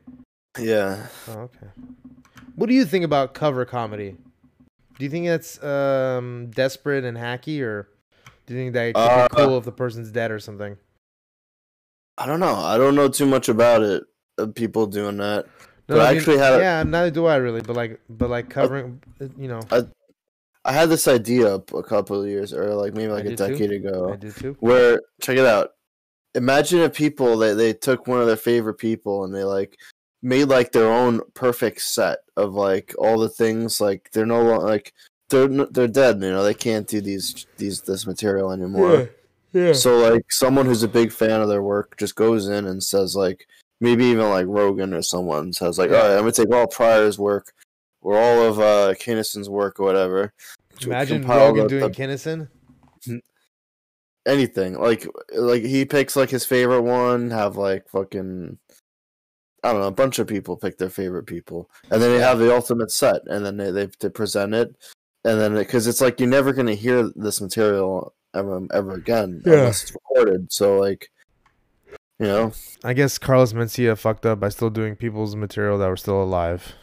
[0.57, 1.07] yeah.
[1.27, 1.67] Oh, okay.
[2.55, 4.15] What do you think about cover comedy?
[4.97, 7.87] Do you think that's um, desperate and hacky, or
[8.49, 10.75] do you think that it could Uh, be cool if the person's dead or something?
[12.17, 12.55] I don't know.
[12.55, 14.03] I don't know too much about it.
[14.55, 15.45] People doing that.
[15.87, 18.29] No, but I I mean, actually had yeah, neither do I really, but like, but
[18.31, 19.61] like covering, uh, you know,
[20.65, 23.37] I had this idea a couple of years or like maybe like I a did
[23.37, 23.47] too.
[23.49, 24.13] decade ago.
[24.13, 24.57] I do too.
[24.59, 25.71] where check it out
[26.35, 29.77] imagine if people they, they took one of their favorite people and they like
[30.21, 34.65] made like their own perfect set of like all the things like they're no longer
[34.65, 34.93] like
[35.29, 39.09] they're they're dead you know they can't do these these this material anymore
[39.53, 39.73] yeah.
[39.73, 43.15] so like someone who's a big fan of their work just goes in and says
[43.15, 43.47] like
[43.81, 45.97] maybe even like rogan or someone says like Yeah.
[45.97, 47.51] all right i'm gonna take all pryor's work
[48.01, 50.33] or all of uh kinnison's work or whatever
[50.81, 52.49] Imagine compile Rogan the- doing the- Kinnison.
[54.27, 58.57] anything like like he picks like his favorite one have like fucking
[59.63, 62.39] i don't know a bunch of people pick their favorite people and then they have
[62.39, 64.73] the ultimate set and then they, they, they present it
[65.25, 69.41] and then because it's like you're never going to hear this material ever ever again
[69.45, 69.53] Yeah.
[69.53, 71.09] unless it's recorded so like
[72.19, 72.51] you know
[72.83, 76.73] I guess Carlos Mencia fucked up by still doing people's material that were still alive.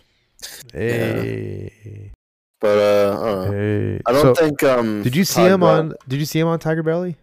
[0.73, 2.13] Hey,
[2.61, 4.01] but uh i don't hey.
[4.07, 5.95] i don't So, think um Did you see him on?
[6.09, 7.17] Did you see him on Tiger Belly?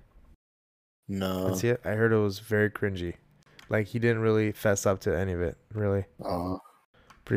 [1.07, 1.82] no Didn't see it.
[1.86, 3.16] I heard it was very cringy.
[3.70, 5.57] Like he didn't really fess up to any of it.
[5.74, 6.57] Really, uh,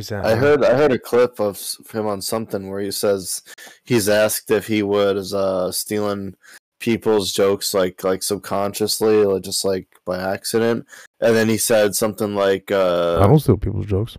[0.02, 0.24] sad.
[0.26, 1.60] I heard I heard a clip of
[1.92, 3.42] him on something where he says
[3.84, 6.34] he's asked if he was uh stealing
[6.78, 10.86] people's jokes like like subconsciously or just like by accident
[11.20, 14.18] and then he said something like uh I don't steal people's jokes.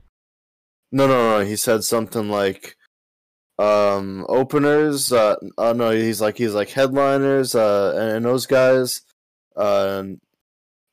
[0.91, 2.75] no no no he said something like
[3.59, 9.01] um openers uh oh no he's like he's like headliners uh and, and those guys
[9.55, 10.03] uh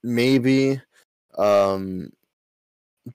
[0.02, 0.80] maybe
[1.38, 2.10] um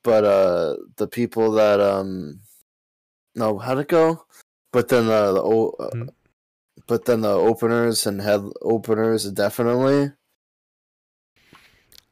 [0.04, 2.40] but uh the people that um
[3.36, 4.24] no how'd it go
[4.72, 6.10] but then uh, the o- uh, Hmm.
[6.88, 10.12] but then the openers and head openers definitely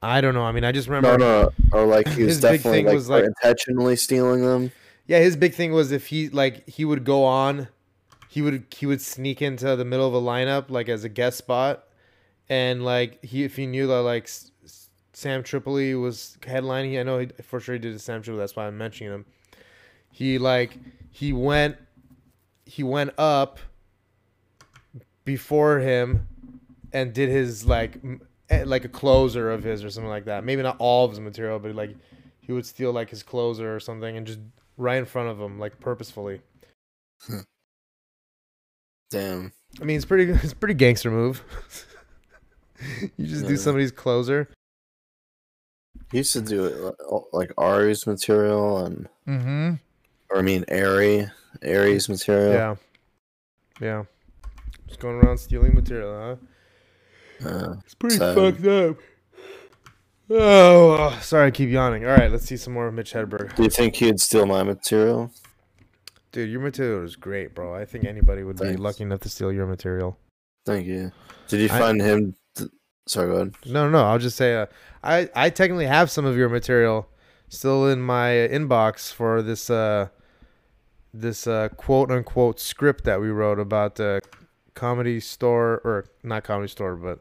[0.02, 0.44] I don't know.
[0.44, 1.18] I mean, I just remember.
[1.18, 1.50] no no.
[1.72, 4.72] or like he was definitely like, was, like- intentionally stealing them
[5.08, 7.68] Yeah, his big thing was if he like he would go on,
[8.30, 11.38] he would he would sneak into the middle of a lineup like as a guest
[11.40, 11.88] spot,
[12.50, 14.30] and like he if he knew that like
[15.18, 18.38] Sam Tripoli was headlining, I know he, for sure he did a Sam Tripoli.
[18.38, 19.26] That's why I'm mentioning him.
[20.12, 20.78] He like
[21.10, 21.76] he went
[22.68, 23.58] he went up
[25.26, 26.28] before him
[26.94, 27.98] and did his like
[28.52, 30.44] eh, like a closer of his or something like that.
[30.44, 31.96] Maybe not all of his material, but like
[32.40, 34.40] he would steal like his closer or something and just
[34.78, 36.42] right in front of him, like purposefully.
[39.10, 39.52] damn
[39.82, 41.44] I mean, it's pretty, it's pretty gangster move.
[43.18, 44.48] you just do somebody's closer.
[46.12, 46.96] He used to do it
[47.34, 49.74] like Ari's material and, Mm-hmm.
[50.30, 51.30] or I mean, Ari,
[51.62, 52.54] Aries material.
[52.54, 52.76] Yeah.
[53.82, 54.04] Yeah.
[54.88, 56.38] Just going around stealing material,
[57.42, 57.48] huh?
[57.50, 58.98] Uh, It's pretty fucked up.
[60.30, 62.06] Oh, sorry, I keep yawning.
[62.06, 63.56] All right, let's see some more of Mitch Hedberg.
[63.56, 65.32] do you think he'd steal my material?
[66.34, 67.74] Dude, your material is great, bro.
[67.74, 70.18] I think anybody would be lucky enough to steal your material.
[70.66, 71.12] Thank you.
[71.48, 72.36] Did you I- find him?
[73.08, 73.56] Sorry, go ahead.
[73.66, 74.66] No, no, I'll just say, uh,
[75.04, 77.08] I I technically have some of your material
[77.50, 80.10] still in my inbox for this uh
[81.14, 84.22] this uh quote unquote script that we wrote about the
[84.74, 87.20] comedy store or not comedy store, but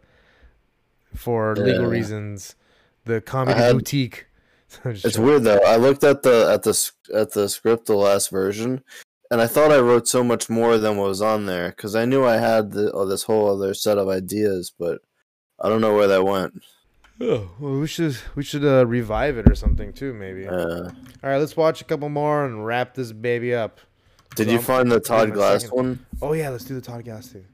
[1.14, 2.56] for legal reasons,
[3.04, 4.26] the comedy had- boutique.
[4.84, 5.22] It's joking.
[5.24, 5.60] weird though.
[5.64, 8.82] I looked at the at the at the script, the last version,
[9.30, 12.04] and I thought I wrote so much more than what was on there because I
[12.04, 15.02] knew I had the, oh, this whole other set of ideas, but
[15.60, 16.62] I don't know where that went.
[17.20, 20.46] Oh, well, we should we should uh, revive it or something too, maybe.
[20.46, 20.90] Uh, All
[21.22, 23.80] right, let's watch a couple more and wrap this baby up.
[24.34, 26.06] did So you I'm- find the Todd Glass second- one?
[26.20, 27.46] Oh yeah, let's do the Todd Glass thing.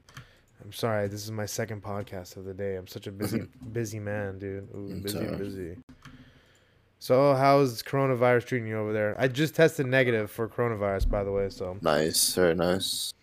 [0.63, 2.75] I'm sorry, this is my second podcast of the day.
[2.75, 4.67] I'm such a busy busy man, dude.
[4.75, 5.77] Ooh, busy, busy.
[6.99, 9.15] So how's coronavirus treating you over there?
[9.19, 11.49] I just tested negative for coronavirus, by the way.
[11.49, 13.13] So Nice, very nice.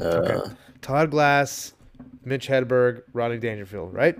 [0.00, 0.54] Uh, Okay.
[0.80, 1.72] Todd Glass,
[2.28, 4.18] Mitch Hedberg, Ronnie Dangerfield, right?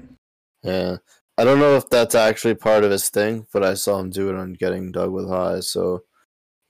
[0.62, 0.96] Yeah,
[1.36, 4.28] I don't know if that's actually part of his thing, but I saw him do
[4.30, 6.02] it on Getting Doug with High, so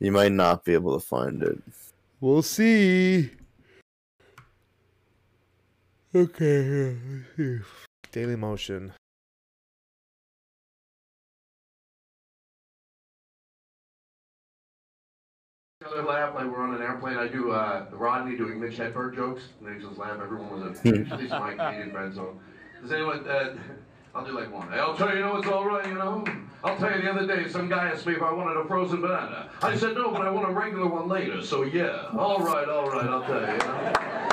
[0.00, 1.58] you might not be able to find it.
[2.20, 3.30] We'll see.
[6.14, 6.96] Okay.
[8.12, 8.92] Daily Motion.
[15.86, 17.16] Other laugh like we're on an airplane.
[17.18, 19.44] I do uh, Rodney doing Mitch Hedberg jokes.
[19.80, 20.18] Just laugh.
[20.20, 22.16] Everyone was a, at least my Canadian friends.
[22.16, 22.36] So
[22.82, 23.24] does anyone?
[23.28, 23.56] Uh,
[24.12, 24.74] I'll do like one.
[24.74, 25.86] I'll tell you, you know, it's all right.
[25.86, 26.24] You know,
[26.64, 27.02] I'll tell you.
[27.02, 29.50] The other day, some guy asked me if I wanted a frozen banana.
[29.62, 31.40] I said no, but I want a regular one later.
[31.42, 33.06] So yeah, all right, all right.
[33.06, 33.52] I'll tell you.
[33.52, 34.27] you know.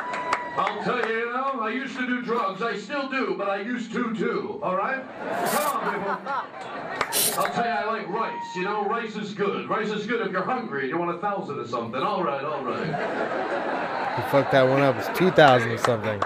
[0.58, 2.62] I'll tell you, you know, I used to do drugs.
[2.62, 4.60] I still do, but I used to too.
[4.64, 5.03] All right?
[5.51, 7.41] Come on, people.
[7.43, 8.56] I'll tell you, I like rice.
[8.56, 9.70] You know, rice is good.
[9.70, 12.01] Rice is good if you're hungry and you want a thousand or something.
[12.01, 14.18] All right, all right.
[14.18, 14.95] You fucked that one up.
[14.97, 16.22] It's 2000 or something.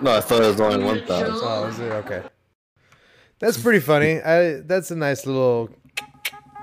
[0.00, 1.34] No, I thought it was only one thousand.
[1.42, 1.92] Oh, is it?
[1.92, 2.22] Okay.
[3.38, 4.20] That's pretty funny.
[4.20, 5.68] I, that's a nice little,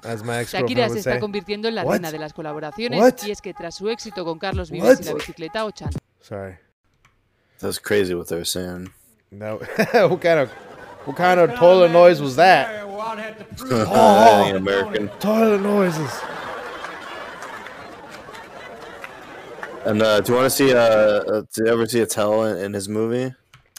[0.06, 1.94] as my ex Shakira se está convirtiendo en la What?
[1.96, 3.24] reina de las colaboraciones What?
[3.26, 6.58] y es que tras su éxito con Carlos Vives y la bicicleta Ochan Sorry.
[7.60, 8.92] That's crazy what they're saying.
[9.32, 9.58] No.
[9.92, 10.52] what kind of,
[11.06, 12.86] what kind of toilet noise was that?
[13.58, 15.08] Think American.
[15.20, 16.12] Toilet noises.
[19.86, 20.74] And uh, do you want to see?
[20.74, 23.34] Uh, uh, do you ever see a tell in, in his movie?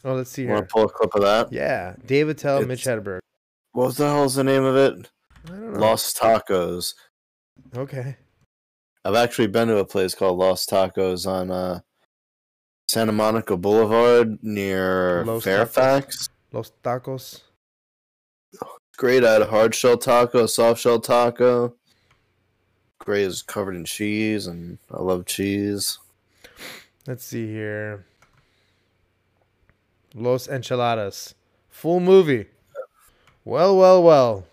[0.05, 1.53] Oh, let's see Want to pull a clip of that?
[1.53, 3.20] Yeah, Dave Attell, Mitch Hedberg.
[3.72, 5.11] What the hell's the name of it?
[5.47, 5.78] I don't know.
[5.78, 6.95] Lost Tacos.
[7.76, 8.16] Okay.
[9.05, 11.81] I've actually been to a place called Lost Tacos on uh,
[12.91, 15.45] Santa Monica Boulevard near Los Tacos.
[15.45, 16.28] Fairfax.
[16.51, 17.43] Los tacos.
[18.97, 19.22] Great.
[19.22, 21.72] I had a hard shell taco, soft shell taco.
[22.99, 26.01] Gray is covered in cheese, and I love cheese.
[27.07, 28.07] Let's see here.
[30.12, 31.36] Los Enchiladas.
[31.68, 32.47] Full movie.
[33.45, 34.47] Well, well, well.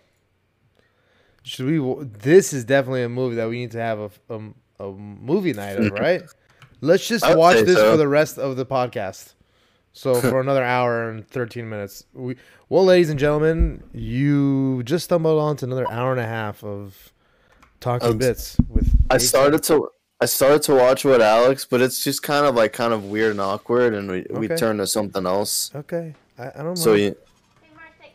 [1.42, 2.06] Should we?
[2.06, 4.40] This is definitely a movie that we need to have a, a,
[4.80, 6.22] a movie night of, right?
[6.82, 7.92] Let's just I would watch this so.
[7.92, 9.34] for the rest of the podcast.
[9.94, 12.36] So for another hour and thirteen minutes, we
[12.70, 17.12] well, ladies and gentlemen, you just stumbled onto another hour and a half of
[17.80, 18.94] talking Um, bits with.
[19.10, 19.28] I Jason.
[19.28, 22.94] started to I started to watch with Alex, but it's just kind of like kind
[22.94, 24.56] of weird and awkward, and we we Okay.
[24.56, 25.72] turned to something else.
[25.76, 26.96] Okay, I, I don't So know.
[26.96, 27.16] you,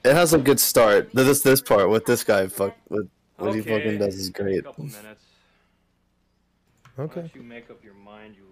[0.04, 1.10] it has a good start.
[1.14, 3.06] This this part with this guy, fuck, what
[3.38, 4.64] what he fucking does is great.
[4.64, 5.24] Couple minutes.
[6.96, 8.51] Why okay, don't you make up your mind, you little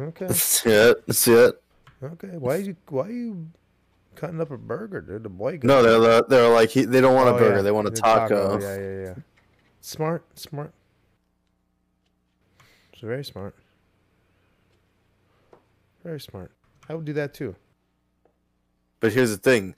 [0.00, 0.28] Okay.
[0.32, 1.62] see it, see it.
[2.02, 3.48] Okay, why you why you
[4.14, 5.22] cutting up a burger, dude?
[5.22, 5.58] The boy.
[5.58, 7.86] got- No, they're they're like he, they don't want a Oh, burger, yeah, they want
[7.88, 8.58] a the taco.
[8.60, 9.14] Yeah, yeah, yeah.
[9.80, 10.72] Smart, smart.
[12.92, 13.54] It's very smart.
[16.04, 16.52] Very smart.
[16.88, 17.56] I would do that too.
[19.00, 19.74] But here's the thing.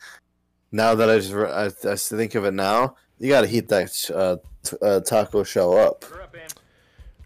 [0.70, 4.36] Now that I just I, I think of it now, you gotta heat that uh,
[4.62, 6.04] t- uh, taco shell up.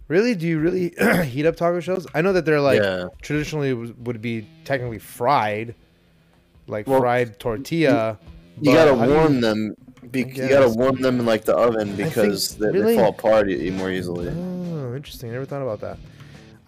[0.09, 0.35] Really?
[0.35, 0.95] Do you really
[1.27, 2.07] heat up taco shells?
[2.15, 3.07] I know that they're like Yeah.
[3.23, 5.75] traditionally would be technically fried,
[6.69, 8.19] like Well, fried tortilla.
[8.61, 9.75] You gotta do you- warm them.
[10.11, 13.49] Be, you gotta warm them in like the oven because they, really- they fall apart
[13.73, 14.29] more easily.
[14.29, 15.31] Oh, interesting.
[15.31, 15.99] I never thought about that.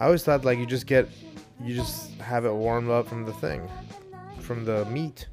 [0.01, 1.09] I always thought like you just get,
[1.63, 3.63] you just have it warmed up from the thing.
[4.41, 5.27] from the meat.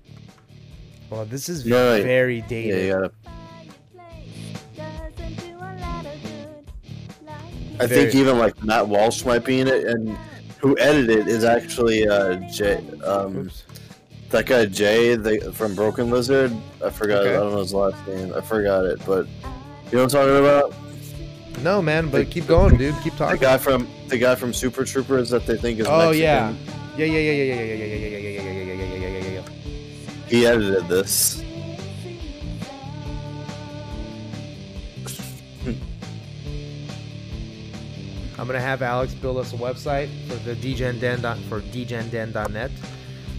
[1.09, 2.85] Well, this is very Yeah, dated.
[2.85, 3.11] you gotta.
[7.79, 10.17] I Very- think even like Matt Walsh might be in it, and
[10.59, 13.63] who edited is actually uh Jay, um, Oops.
[14.29, 16.51] that guy Jay the, from Broken Lizard.
[16.83, 17.19] I forgot.
[17.25, 17.35] Okay.
[17.35, 18.33] I don't know his last name.
[18.33, 20.73] I forgot it, but you know what I'm talking about?
[21.63, 22.95] No, man, but keep going, dude.
[23.03, 23.39] Keep talking.
[23.39, 26.21] The guy from the guy from Super Troopers that they think is Oh Mexican.
[26.21, 26.53] yeah.
[26.97, 29.07] Yeah, yeah, yeah, yeah, yeah, yeah, yeah, yeah, yeah, yeah, yeah, yeah, yeah, yeah, yeah,
[29.07, 30.27] yeah, yeah, yeah.
[30.27, 31.43] He edited this.
[38.45, 42.69] I'm gonna have Alex build us a website for the degenden dot for degenden.net.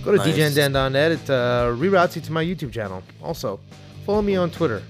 [0.05, 0.35] Go to Nice.
[0.37, 1.13] degenden.net.
[1.13, 3.05] It uh, reroutes you to my YouTube channel.
[3.23, 3.61] Also,
[4.05, 4.83] follow me on Twitter,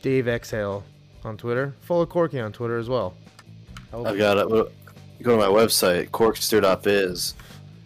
[0.00, 0.84] Dave Exhale
[1.22, 1.74] on Twitter.
[1.82, 3.12] Follow Corky on Twitter as well.
[3.92, 4.48] I've got it.
[4.48, 7.34] Go to my website, corkster.biz.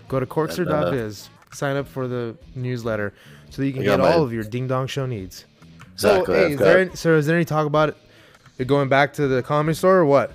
[0.06, 1.28] Go to uh, corkster.biz.
[1.52, 3.12] Sign up for the newsletter
[3.50, 5.46] so that you can get my- all of your ding dong show needs.
[5.94, 6.26] Exactly.
[6.32, 7.96] So, hey, is there, any, sir, is there any talk about it?
[8.56, 10.30] You're going back to the comedy store or what?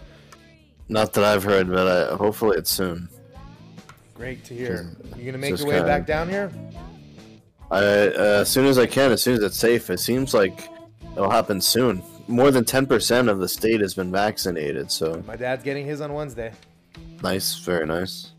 [0.92, 3.08] Not that I've heard, but I, hopefully it's soon.
[4.14, 4.92] Great to hear.
[5.16, 6.52] You gonna make your way kinda- back down here?
[7.72, 9.90] I uh, as soon as I can, as soon as it's safe.
[9.90, 10.68] It seems like
[11.14, 12.04] it'll happen soon.
[12.28, 16.02] More than ten percent of the state has been vaccinated, so My dad's getting his
[16.02, 16.52] on Wednesday.
[17.24, 18.32] nice, very nice.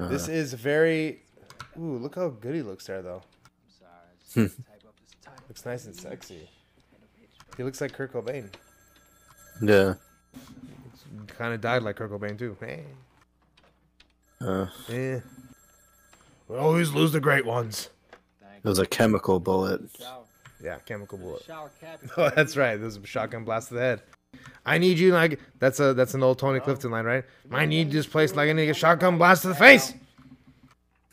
[0.00, 1.22] Uh, This is very.
[1.78, 3.22] Ooh, look how good he looks there, though.
[4.34, 4.46] Hmm.
[5.48, 6.50] looks nice and sexy.
[7.56, 8.50] He looks like Kurt Cobain.
[9.62, 9.94] Yeah.
[11.28, 12.56] Kind of died like Kurt Cobain too.
[12.60, 12.84] Hey.
[14.40, 15.20] Uh, Yeah.
[16.48, 17.90] We always lose the great ones.
[18.42, 19.80] it was a chemical bullet.
[20.62, 21.42] Yeah, chemical bullet.
[22.16, 22.76] Oh, that's right.
[22.76, 24.02] There's a shotgun blast to the head.
[24.64, 27.24] I need you like that's a that's an old Tony Clifton line, right?
[27.50, 29.94] I need this place like I need a shotgun blast to the face.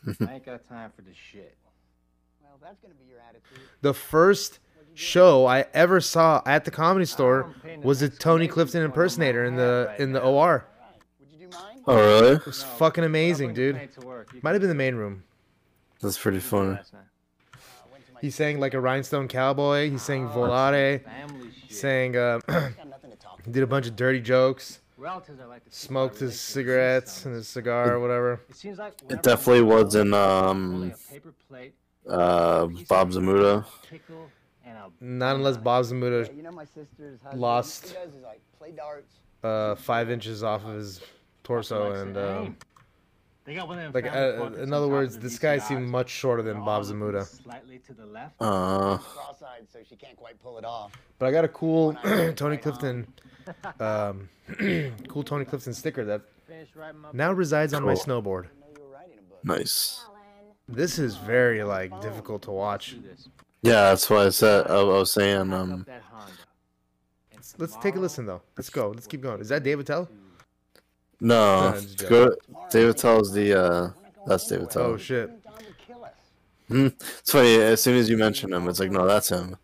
[0.06, 1.56] I ain't got time for this shit.
[2.41, 3.60] Well, that's gonna be your attitude.
[3.82, 4.60] The first
[4.96, 9.94] show I ever saw at the comedy store was a Tony Clifton impersonator in the
[10.00, 10.66] in the OR.
[11.20, 11.82] Would you do mine?
[11.88, 12.36] Oh really?
[12.36, 13.76] It was fucking amazing, dude.
[14.41, 15.24] Might have been the main room.
[16.02, 16.80] That's pretty funny.
[18.22, 19.89] He sang like a rhinestone cowboy.
[19.89, 21.02] He sang volare.
[21.68, 22.16] He sang.
[22.16, 22.39] Uh,
[23.46, 24.80] he did a bunch of dirty jokes.
[24.98, 28.39] Relatives are like Smoked his cigarettes and his cigar or whatever.
[28.50, 31.74] It seems like It definitely was in um paper plate,
[32.08, 33.66] uh Bob Zmuda.
[34.64, 37.41] Pickle, and a Not unless Bob Zmuda You know my sister's husband.
[37.41, 37.86] Lost.
[38.05, 39.14] Is like play darts.
[39.43, 41.01] uh, five inches off of his
[41.43, 42.18] torso and.
[42.18, 42.57] Um,
[43.45, 45.68] They got one of them like, uh, in other words, this guy VCRs.
[45.68, 47.26] seemed much shorter than Bob all looking Zmuda.
[47.43, 48.36] Slightly to the left.
[48.39, 50.93] Uh, Cross-eyed, so she can't quite pull it off.
[51.20, 51.93] But I got a cool
[52.38, 53.05] Tony Clifton,
[53.82, 54.30] um,
[55.09, 58.47] cool Tony Clifton sticker that Finish writing my now resides on my snowboard.
[59.43, 60.05] nice.
[60.70, 62.95] This is very like difficult to watch.
[63.64, 65.86] Yeah, that's why I said I, I was saying um.
[67.34, 68.41] Let's, let's take a listen though.
[68.57, 68.89] Let's go.
[68.89, 69.39] Let's keep going.
[69.39, 70.09] Is that Dave Attell?
[71.22, 71.72] no.
[71.72, 72.36] No, just Go,
[72.70, 73.89] David tells the uh
[74.28, 74.84] that's Dave Attell.
[74.84, 75.32] Oh shit.
[76.68, 76.88] Hmm.
[77.20, 77.55] It's funny.
[77.55, 79.57] As soon as you mention him, it's like no, that's him.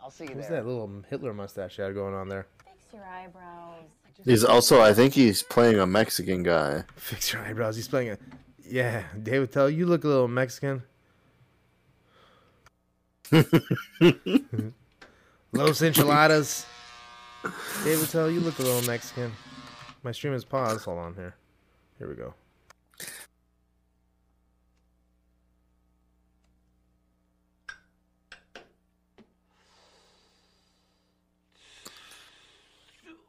[0.00, 2.46] I'll see you Who's that little Hitler mustache you had going on there?
[2.64, 3.84] Fix your eyebrows.
[4.24, 6.84] He's also I think he's playing a Mexican guy.
[6.94, 7.74] Fix your eyebrows.
[7.74, 8.18] He's playing a.
[8.68, 10.82] Yeah, Dave Attell, you look a little Mexican.
[15.52, 16.64] Los enchiladas.
[17.84, 19.32] Dave Attell, you look a little Mexican.
[20.02, 20.84] My stream is paused.
[20.84, 21.34] Hold on here.
[21.98, 22.34] Here we go.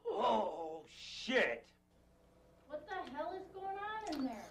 [0.09, 1.65] Oh, shit.
[2.67, 4.49] What the hell is going on in there?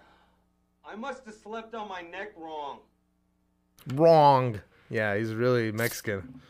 [0.85, 2.79] I must have slept on my neck wrong.
[3.93, 4.59] Wrong.
[4.89, 6.41] Yeah, he's really Mexican.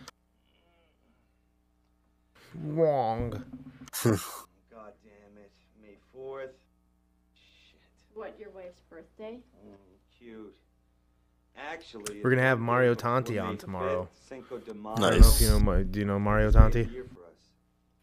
[2.64, 3.30] Wrong.
[4.04, 4.14] God
[5.04, 5.52] damn it.
[5.82, 6.50] May 4th.
[8.14, 9.40] What, your wife's birthday?
[9.66, 9.76] Mm,
[10.18, 10.56] cute.
[11.56, 14.08] Actually, We're gonna have Mario Tanti on tomorrow.
[14.30, 15.42] Cinco I don't know if Nice.
[15.42, 15.84] you know.
[15.84, 16.88] Do you know Mario Tanti?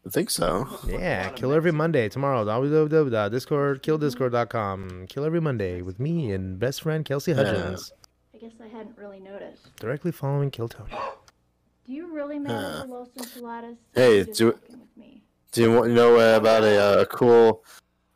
[0.05, 0.67] I think so.
[0.87, 2.43] Yeah, kill every Monday tomorrow.
[2.45, 5.07] www.discord, killdiscord.com.
[5.07, 7.91] Kill every Monday with me and best friend Kelsey Hudgens.
[8.35, 9.73] I guess I hadn't really noticed.
[9.79, 10.91] Directly following Kill Tony.
[11.85, 13.77] Do you really matter Uh, for Los Enchiladas?
[13.93, 15.21] Hey, Or do with me?
[15.51, 17.63] do you want to know uh, about a, uh, a cool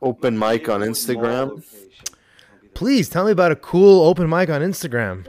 [0.01, 1.63] open mic on Instagram?
[2.73, 5.23] Please tell me about a cool open mic on Instagram.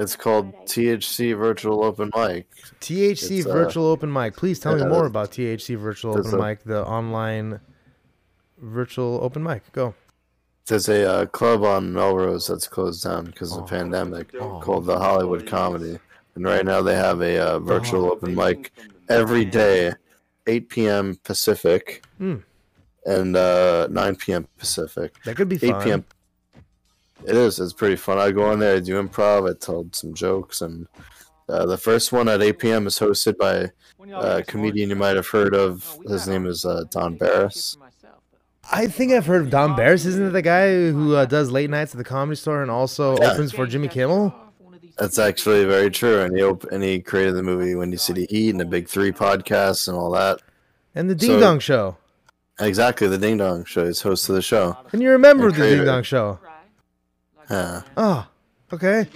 [0.00, 2.48] It's called THC Virtual Open Mic.
[2.80, 4.34] THC It's, uh, Virtual Open Mic.
[4.36, 7.60] Please tell me more about THC Virtual Open a- Mic, the online
[8.58, 9.70] virtual open mic.
[9.72, 9.94] Go.
[10.66, 14.98] There's a uh, club on Melrose that's closed down because of the pandemic called the
[14.98, 15.98] Hollywood Comedy,
[16.34, 18.72] and right now they have a uh, virtual open mic
[19.08, 19.92] every day,
[20.46, 21.18] 8 p.m.
[21.24, 22.36] Pacific, Hmm.
[23.06, 24.46] and uh, 9 p.m.
[24.56, 25.12] Pacific.
[25.24, 25.82] That could be 8 fun.
[25.84, 26.04] p.m.
[27.26, 27.58] It is.
[27.60, 28.18] It's pretty fun.
[28.18, 30.86] I go in there, I do improv, I tell some jokes, and
[31.48, 32.86] uh, the first one at 8 p.m.
[32.86, 33.70] is hosted by
[34.12, 35.98] a comedian you might have heard of.
[36.08, 37.76] His name is uh, Don Barris.
[38.70, 40.04] I think I've heard of Don Barris.
[40.06, 43.16] Isn't it the guy who uh, does late nights at the comedy store and also
[43.18, 43.32] Yeah.
[43.32, 44.34] opens for Jimmy Kimmel?
[44.98, 48.50] That's actually very true, and he op- and he created the movie Windy City Heat
[48.50, 50.40] and the Big Three podcast and all that.
[50.94, 51.96] And the Ding So- Dong Show.
[52.60, 53.86] Exactly, the Ding Dong Show.
[53.86, 54.76] He's host of the show.
[54.92, 55.84] And you remember And the Ding.
[55.86, 56.38] Dong Show.
[57.50, 58.26] Yeah, Oh,
[58.72, 59.08] okay.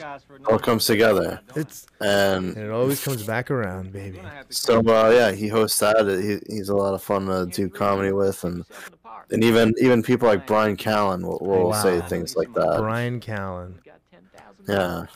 [0.47, 1.41] all comes together.
[1.55, 4.21] It's and it always comes back around, baby.
[4.49, 5.97] So uh, yeah, he hosts that.
[6.49, 8.65] He, he's a lot of fun to do comedy with, and
[9.31, 12.79] and even even people like Brian Callen will, will say things like that.
[12.79, 13.75] Brian Callen.
[14.69, 15.07] Yeah,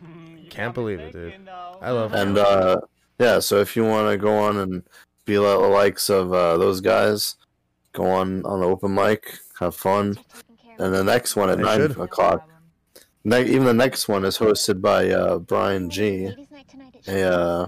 [0.50, 1.48] Can't believe it, dude.
[1.80, 2.80] I love and uh,
[3.18, 3.38] yeah.
[3.38, 4.82] So if you want to go on and
[5.24, 7.36] be like the likes of uh, those guys,
[7.92, 10.18] go on on the open mic, have fun,
[10.78, 11.98] and the next one at They nine should.
[11.98, 12.46] o'clock.
[13.24, 16.30] Ne- even the next one is hosted by uh, Brian G,
[17.06, 17.66] a uh,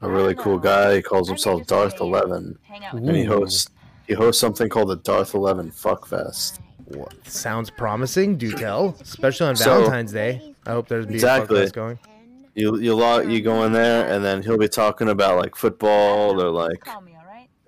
[0.00, 0.96] a really cool guy.
[0.96, 2.58] He calls himself Darth Eleven,
[2.92, 3.28] and he Ooh.
[3.40, 3.70] hosts
[4.06, 6.60] he hosts something called the Darth Eleven Fuck Fest.
[6.86, 7.14] What?
[7.26, 8.36] Sounds promising.
[8.36, 10.54] Do tell, especially on So- Valentine's Day.
[10.66, 11.62] I hope there's be Exactly.
[11.62, 11.98] a podcast going.
[12.54, 16.40] You you log you go in there, and then he'll be talking about like football
[16.40, 16.86] or like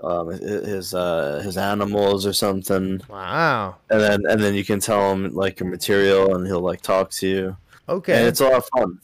[0.00, 3.00] um, his uh, his animals or something.
[3.08, 3.76] Wow.
[3.90, 7.10] And then and then you can tell him like your material, and he'll like talk
[7.12, 7.56] to you.
[7.88, 8.16] Okay.
[8.18, 8.98] And it's a lot of fun.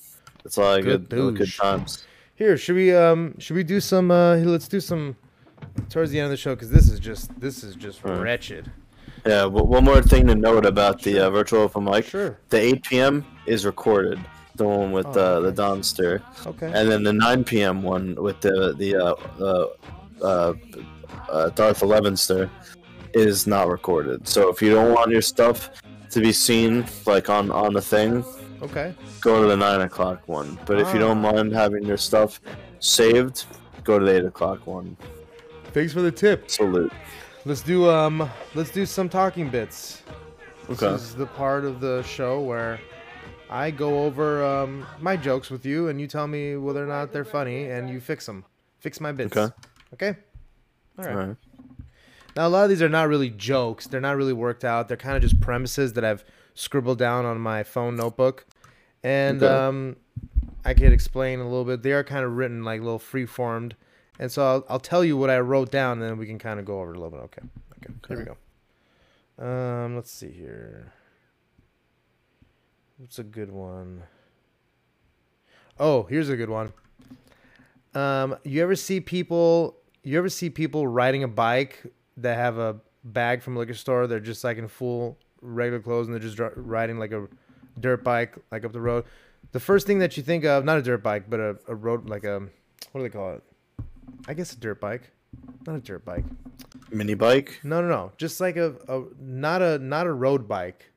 [0.45, 2.05] It's a lot of Good good good, good times.
[2.37, 5.17] Here, should we um should we do some uh let's do some
[5.89, 8.21] towards the end of the show because this is just this is just Alright.
[8.23, 8.71] wretched.
[9.27, 9.45] Yeah.
[9.47, 12.07] Well, one more thing to note about the uh, virtual open mic.
[12.07, 12.39] Sure.
[12.49, 13.25] The 8 p.m.
[13.47, 14.19] is recorded.
[14.57, 16.23] The one with Oh, uh, the Donster.
[16.47, 16.67] Okay.
[16.75, 17.83] And then the 9 p.m.
[17.83, 19.67] one with the the uh, uh,
[20.23, 20.53] uh,
[21.31, 22.51] uh, Darth Elevenster
[23.15, 24.27] is not recorded.
[24.29, 25.71] So if you don't want your stuff
[26.11, 28.25] to be seen like on on the thing,
[28.61, 28.95] Okay.
[29.21, 30.59] go to the nine o'clock one.
[30.67, 31.33] But if you don't Ah.
[31.33, 32.41] mind having your stuff
[32.81, 33.45] saved,
[33.85, 34.97] go to the eight o'clock one.
[35.73, 36.51] Thanks for the tip.
[36.51, 36.93] Salute.
[37.45, 40.03] Let's do um let's do some talking bits.
[40.69, 40.95] This Okay.
[40.95, 42.79] is the part of the show where
[43.51, 47.13] I go over um, my jokes with you, and you tell me whether or not
[47.13, 48.45] they're funny, and you fix them.
[48.79, 49.37] Fix my bits.
[49.37, 49.53] Okay.
[49.93, 50.19] Okay.
[50.99, 51.15] All right.
[51.17, 51.37] Alright.
[52.35, 53.87] Now a lot of these are not really jokes.
[53.87, 54.89] They're not really worked out.
[54.89, 58.47] They're kind of just premises that I've scribbled down on my phone notebook,
[59.03, 59.53] and Okay.
[59.53, 59.97] um,
[60.65, 61.83] I could explain a little bit.
[61.83, 63.75] They are kind of written like little free formed,
[64.19, 66.59] and so I'll, I'll tell you what I wrote down, and then we can kind
[66.61, 67.25] of go over it a little bit.
[67.25, 67.43] Okay.
[67.85, 67.95] Okay.
[68.09, 68.37] Here we go.
[69.45, 70.93] Um, let's see here.
[72.99, 74.05] What's a good one?
[75.81, 76.73] Oh, here's a good one.
[77.95, 79.77] Um, you ever see people?
[80.05, 81.83] You ever see people riding a bike
[82.19, 84.07] that have a bag from a liquor store?
[84.07, 87.27] They're just like in full regular clothes and they're just riding like a
[87.81, 89.05] dirt bike like up the road.
[89.53, 92.09] The first thing that you think of, not a dirt bike, but a, a road
[92.09, 92.41] like a
[92.93, 93.43] what do they call it?
[94.29, 95.11] I guess a dirt bike,
[95.67, 96.25] not a dirt bike.
[96.91, 97.61] Mini bike.
[97.65, 98.13] No, no, no.
[98.19, 100.91] Just like a, a not a not a road bike,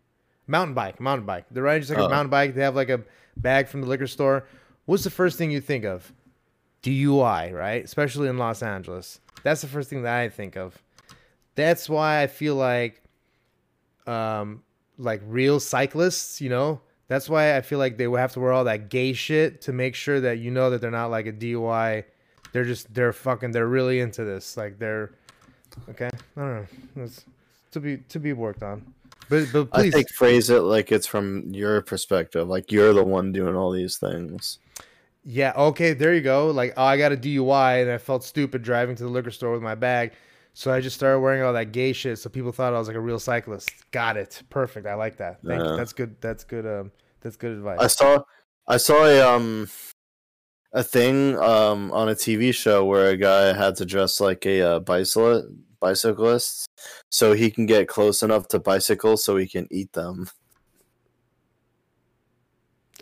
[0.48, 1.46] mountain bike, mountain bike.
[1.52, 2.06] They're riding just like Oh.
[2.06, 2.54] a mountain bike.
[2.56, 3.02] They have like a
[3.38, 4.48] bag from the liquor store.
[4.86, 6.12] What's the first thing you think of?
[6.84, 7.84] DUI, right?
[7.84, 9.20] Especially in Los Angeles.
[9.44, 10.78] That's the first thing that I think of.
[11.56, 13.02] That's why I feel like,
[14.06, 14.62] um,
[14.98, 16.82] like real cyclists, you know.
[17.08, 19.74] That's why I feel like they will have to wear all that gay shit to
[19.74, 22.04] make sure that you know that they're not like a DUI.
[22.56, 24.56] They're just they're fucking they're really into this.
[24.56, 25.12] Like they're
[25.90, 27.04] Okay, I don't know.
[27.04, 27.26] It's
[27.72, 28.94] to be to be worked on.
[29.28, 33.04] But but I please, think phrase it like it's from your perspective, like you're the
[33.04, 34.60] one doing all these things.
[35.24, 35.54] yeah.
[35.56, 36.52] Okay, there you go.
[36.52, 39.52] Like oh, I got a DUI and I felt stupid driving to the liquor store
[39.52, 40.14] with my bag,
[40.54, 42.20] so I just started wearing all that gay shit.
[42.20, 43.70] So people thought I was like a real cyclist.
[43.92, 44.42] Got it.
[44.50, 44.88] Perfect.
[44.88, 45.42] I like that.
[45.46, 45.76] Thank you.
[45.76, 46.16] That's good.
[46.22, 46.66] That's good.
[46.66, 46.92] Um,
[47.22, 47.80] that's good advice.
[47.82, 48.20] I saw
[48.68, 49.68] I saw a um
[50.76, 54.62] a thing um on a TV show where a guy had to dress like a
[54.62, 55.48] uh, bicyclist
[55.80, 56.68] bicyclist
[57.10, 60.28] so he can get close enough to bicycles so he can eat them.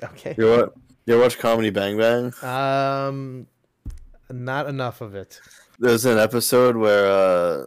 [0.03, 0.35] Okay.
[0.37, 0.73] You what?
[1.05, 2.33] You watch Comedy Bang Bang?
[2.43, 3.47] Um,
[4.29, 5.39] not enough of it.
[5.79, 7.65] There's an episode where uh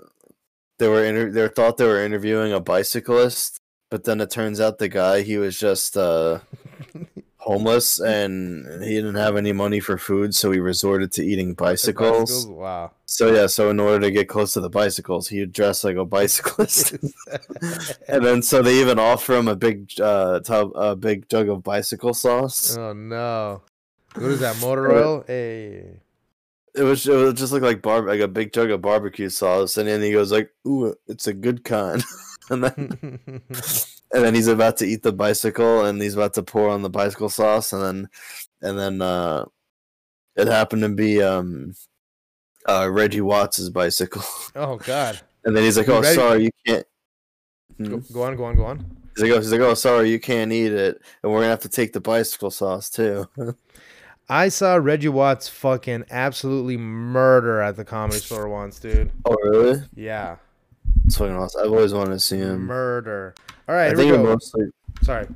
[0.78, 4.78] they were inter- they thought they were interviewing a bicyclist, but then it turns out
[4.78, 6.40] the guy he was just uh
[7.46, 12.30] homeless and he didn't have any money for food, so he resorted to eating bicycles.
[12.30, 12.46] Bicycles?
[12.48, 12.90] Wow.
[13.06, 15.96] So yeah, so in order to get close to the bicycles, he would dress like
[15.96, 16.92] a bicyclist,
[18.08, 21.62] and then so they even offer him a big uh tub, a big jug of
[21.62, 22.76] bicycle sauce.
[22.76, 23.62] Oh no.
[24.14, 24.56] What is that?
[24.60, 25.24] Motor oil?
[25.26, 26.00] Hey.
[26.74, 29.76] It was it was just look like bar like a big jug of barbecue sauce,
[29.78, 32.04] and then he goes like, "Ooh, it's a good kind,"
[32.50, 33.20] and then
[34.12, 36.90] and then he's about to eat the bicycle, and he's about to pour on the
[36.90, 38.08] bicycle sauce, and then
[38.62, 39.44] and then uh,
[40.36, 41.74] it happened to be um,
[42.68, 44.22] uh, Reggie Watts's bicycle,
[44.56, 45.20] oh god.
[45.44, 46.86] and then he's like, "Oh, sorry, you can't."
[47.82, 48.12] Go, Hmm.
[48.14, 48.78] go on, go on, go on.
[49.14, 51.60] He's like, oh, he's like, "Oh, sorry, you can't eat it, and we're gonna have
[51.60, 53.26] to take the bicycle sauce too."
[54.28, 59.12] I saw Reggie Watts fucking absolutely murder at the comedy store once, dude.
[59.24, 59.82] oh, really?
[59.94, 60.36] Yeah.
[61.06, 61.62] It's fucking awesome.
[61.64, 62.66] I've always wanted to see him.
[62.66, 63.34] Murder.
[63.68, 64.66] All right, I think he mostly,
[65.02, 65.26] Sorry.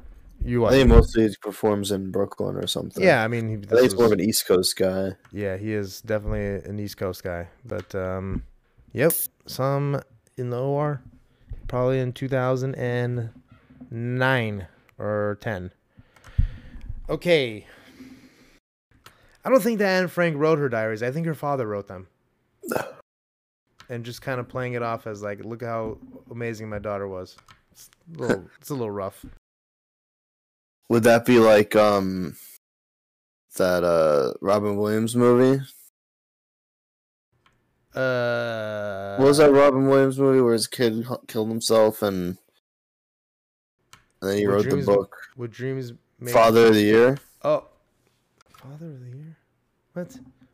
[0.42, 3.02] You I think he mostly performs in Brooklyn or something.
[3.02, 5.10] Yeah, I mean, he, I think he's more of an East Coast guy.
[5.32, 7.48] Yeah, he is definitely an East Coast guy.
[7.64, 8.42] But um,
[8.92, 9.12] yep,
[9.46, 10.00] some
[10.38, 11.02] in the OR,
[11.68, 14.66] probably in 2009
[14.98, 15.72] or 10.
[17.10, 17.66] Okay.
[19.44, 21.02] I don't think that Anne Frank wrote her diaries.
[21.02, 22.06] I think her father wrote them.
[23.90, 25.98] And just kind of playing it off as like, look how
[26.30, 27.36] amazing my daughter was.
[27.72, 29.26] It's a little, it's a little rough.
[30.88, 32.36] Would that be like um
[33.56, 35.62] that uh Robin Williams movie?
[37.92, 42.38] Uh, what was that Robin Williams movie where his kid h- killed himself and
[44.20, 47.18] and then he wrote Dreams- the book What dreams made Father of the Year?
[47.42, 47.64] Oh,
[48.52, 49.36] Father of the Year?
[49.94, 50.10] What?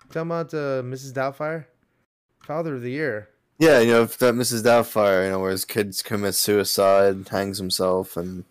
[0.09, 1.13] Talking about uh, Mrs.
[1.13, 1.67] Doubtfire?
[2.47, 3.29] Father of the Year.
[3.59, 4.63] Yeah, you know if that Mrs.
[4.63, 8.45] Doubtfire, you know where his kids commit suicide, hangs himself, and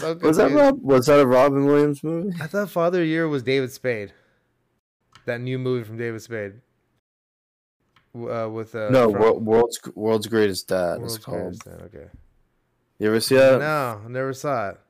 [0.00, 0.52] so was that.
[0.52, 0.82] Rob?
[0.82, 2.36] Was that a Robin Williams movie?
[2.40, 4.12] I thought Father of the Year was David Spade.
[5.26, 6.54] That new movie from David Spade.
[8.14, 11.00] Uh, with uh, no, from Wor- world's World's Greatest Dad.
[11.00, 11.58] World's called.
[11.64, 12.06] Dad, Okay.
[12.98, 13.60] You ever see that?
[13.60, 14.80] No, I never saw it.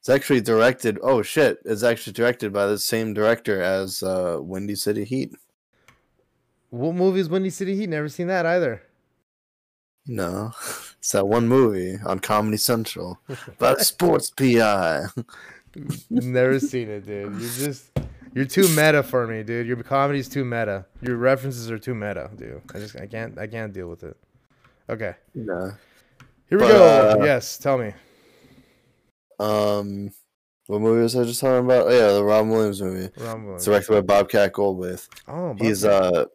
[0.00, 0.98] It's actually directed.
[1.02, 1.58] Oh shit!
[1.64, 5.32] It's actually directed by the same director as uh, Windy City Heat.
[6.74, 7.88] What movie is Windy City Heat?
[7.88, 8.82] Never seen that either.
[10.06, 10.52] No,
[10.98, 15.04] it's that one movie on Comedy Central about sports PI.
[16.10, 17.32] Never seen it, dude.
[17.40, 17.90] You're just
[18.34, 19.68] you're too meta for me, dude.
[19.68, 20.86] Your comedy's too meta.
[21.00, 22.60] Your references are too meta, dude.
[22.74, 24.16] I just I can't I can't deal with it.
[24.90, 25.14] Okay.
[25.34, 25.72] No.
[26.50, 27.10] Here we But, go.
[27.20, 27.92] uh, yes, tell me.
[29.38, 30.10] Um,
[30.66, 31.86] what movie was I just talking about?
[31.86, 33.10] Oh, yeah, the Robin Williams movie.
[33.18, 33.62] Robin Williams.
[33.62, 35.08] It's directed by Bobcat Goldthwait.
[35.28, 36.26] Oh, he's uh,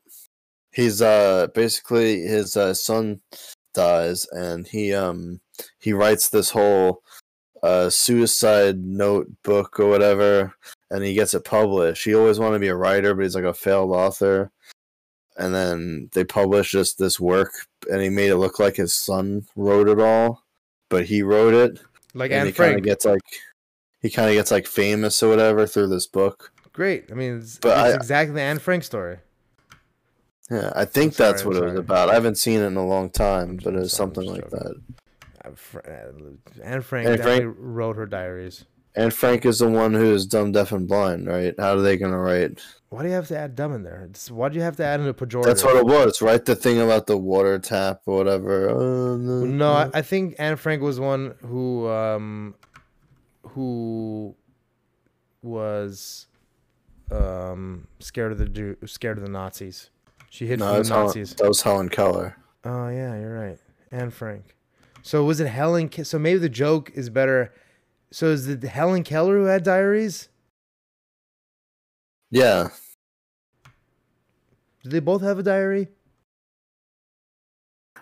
[0.71, 3.21] he's uh, basically his uh, son
[3.73, 5.39] dies, and he um,
[5.79, 7.01] he writes this whole
[7.61, 10.53] uh suicide notebook or whatever,
[10.91, 12.05] and he gets it published.
[12.05, 14.51] He always wanted to be a writer, but he's like a failed author.
[15.37, 17.51] And then they published just this work,
[17.89, 20.43] and he made it look like his son wrote it all,
[20.89, 21.79] but he wrote it.
[22.13, 22.77] Like and Anne he kind Frank.
[22.79, 23.21] of gets like
[24.01, 26.51] he kind of gets like famous or whatever through this book.
[26.73, 27.09] Great.
[27.11, 29.19] I mean, it's, But it's I- exactly the Anne Frank story.
[30.49, 32.09] Yeah, I think sorry, that's what it was about.
[32.09, 34.75] I haven't seen it in a long time, but it was sorry, something like that.
[36.63, 38.65] Anne Frank Frank- wrote her diaries.
[38.95, 41.53] And Frank is the one who is dumb, deaf, and blind, right?
[41.57, 42.61] How are they gonna write?
[42.89, 44.09] Why do you have to add dumb in there?
[44.29, 45.45] Why do you have to add in a pejorative?
[45.45, 46.43] That's what it was, right?
[46.43, 48.69] The thing about the water tap or whatever.
[48.69, 52.55] Uh, no, No, I, I think Anne Frank was one who um
[53.49, 54.35] who
[55.43, 56.27] was
[57.11, 59.91] um scared of the Jew, scared of the Nazis.
[60.29, 61.35] She hid no, from the Helen, Nazis.
[61.35, 62.35] that was Helen Keller.
[62.63, 63.57] Oh yeah, you're right.
[63.91, 64.55] Anne Frank.
[65.01, 65.89] So was it Helen?
[65.89, 67.53] Ke- So maybe the joke is better.
[68.11, 70.29] So is it Helen Keller who had diaries?
[72.31, 72.69] Yeah,
[74.83, 75.87] Did they both have a diary?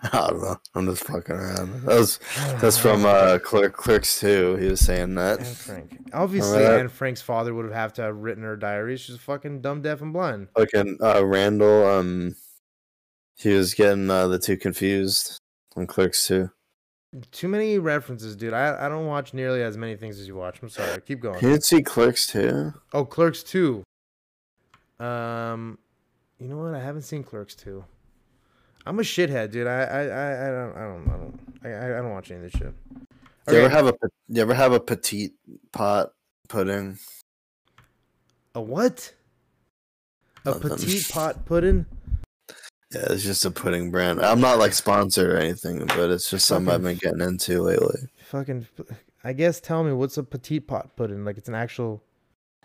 [0.12, 0.56] I don't know.
[0.74, 1.82] I'm just fucking around.
[1.82, 2.18] That was
[2.60, 4.56] that's from uh, Clerk Clerks 2.
[4.56, 5.40] He was saying that.
[5.40, 5.98] Anne Frank.
[6.12, 6.64] Obviously?
[6.64, 8.96] Anne Frank's father would have to have written her diary.
[8.96, 10.48] She's fucking dumb, deaf, and blind.
[10.56, 11.86] Fucking uh, Randall.
[11.86, 12.36] Um,
[13.36, 15.40] he was getting uh, the two confused
[15.76, 16.50] on Clerks 2.
[17.32, 18.52] Too many references, dude.
[18.52, 20.60] I, I don't watch nearly as many things as you watch.
[20.62, 21.00] I'm sorry.
[21.00, 21.36] Keep going.
[21.36, 22.74] You didn't see Clerks too?
[22.92, 23.82] Oh, Clerks 2.
[25.00, 25.78] Um,
[26.38, 26.74] you know what?
[26.74, 27.84] I haven't seen Clerks 2.
[28.88, 29.66] I'm a shithead, dude.
[29.66, 32.50] I I, I, I don't I don't I don't I, I don't watch any of
[32.50, 32.74] this shit.
[33.46, 33.92] Do you ever have a
[34.28, 35.32] you ever have a petite
[35.72, 36.12] pot
[36.48, 36.98] pudding?
[38.54, 39.12] A what?
[40.46, 40.70] A Nothing.
[40.70, 41.84] petite pot pudding?
[42.94, 44.22] Yeah, it's just a pudding brand.
[44.22, 48.00] I'm not like sponsored or anything, but it's just something I've been getting into lately.
[48.24, 48.66] fucking.
[49.22, 51.26] I guess tell me what's a petite pot pudding?
[51.26, 52.02] Like it's an actual.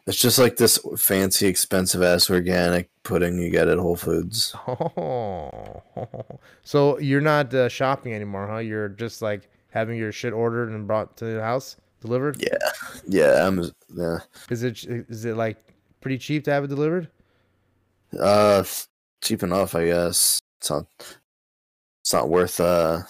[0.06, 4.54] It's just like this fancy, expensive ass organic pudding you get at Whole Foods.
[4.68, 5.82] Oh,
[6.64, 8.58] so you're not uh, shopping anymore, huh?
[8.58, 12.42] You're just like having your shit ordered and brought to the house, delivered.
[12.42, 12.58] Yeah,
[13.08, 14.20] yeah, I'm yeah.
[14.50, 15.58] Is it is it like
[16.02, 17.08] pretty cheap to have it delivered?
[18.20, 18.66] Uh,
[19.22, 20.42] cheap enough, I guess.
[20.60, 20.86] It's not.
[22.02, 22.60] It's not worth.
[22.60, 23.04] Uh,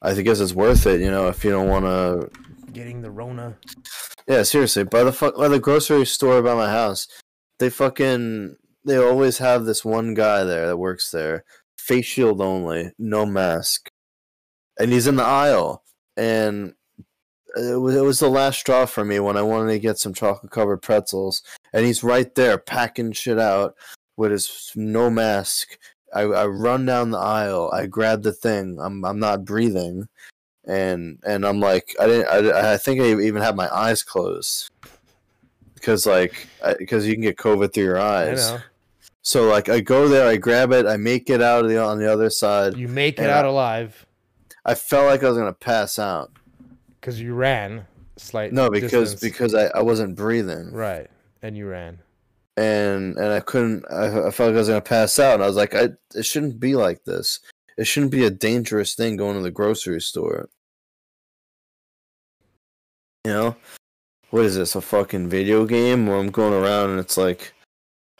[0.00, 1.02] I guess it's worth it.
[1.02, 2.30] You know, if you don't want to.
[2.72, 3.56] Getting the Rona.
[4.26, 4.84] Yeah, seriously.
[4.84, 7.08] By the fuck, by the grocery store by my house,
[7.58, 8.56] they fucking.
[8.84, 11.44] They always have this one guy there that works there,
[11.76, 13.90] face shield only, no mask,
[14.78, 15.82] and he's in the aisle.
[16.16, 16.74] And
[17.56, 20.14] it was, it was the last straw for me when I wanted to get some
[20.14, 21.42] chocolate covered pretzels,
[21.72, 23.74] and he's right there packing shit out
[24.16, 25.78] with his no mask.
[26.14, 27.70] I, I run down the aisle.
[27.72, 28.78] I grab the thing.
[28.80, 30.08] I'm I'm not breathing,
[30.68, 32.28] and and I'm like I didn't.
[32.54, 34.70] I, I think I even had my eyes closed
[35.74, 36.46] because like
[36.78, 38.52] because you can get COVID through your eyes.
[39.22, 41.98] So like I go there, I grab it, I make it out of the on
[41.98, 42.76] the other side.
[42.76, 44.06] You make it out I- alive
[44.64, 46.30] I felt like I was gonna pass out.
[47.00, 47.86] because you ran
[48.16, 48.52] slight.
[48.52, 49.20] No, because distance.
[49.20, 50.70] because I, I wasn't breathing.
[50.72, 51.08] right,
[51.40, 52.00] and you ran.
[52.58, 53.84] and and I couldn't.
[53.90, 56.26] I, I felt like I was gonna pass out, and I was like, I it
[56.26, 57.40] shouldn't be like this.
[57.78, 60.48] It shouldn't be a dangerous thing going to the grocery store.
[63.24, 63.56] You know,
[64.30, 64.74] what is this?
[64.74, 67.52] A fucking video game where I'm going around and it's like,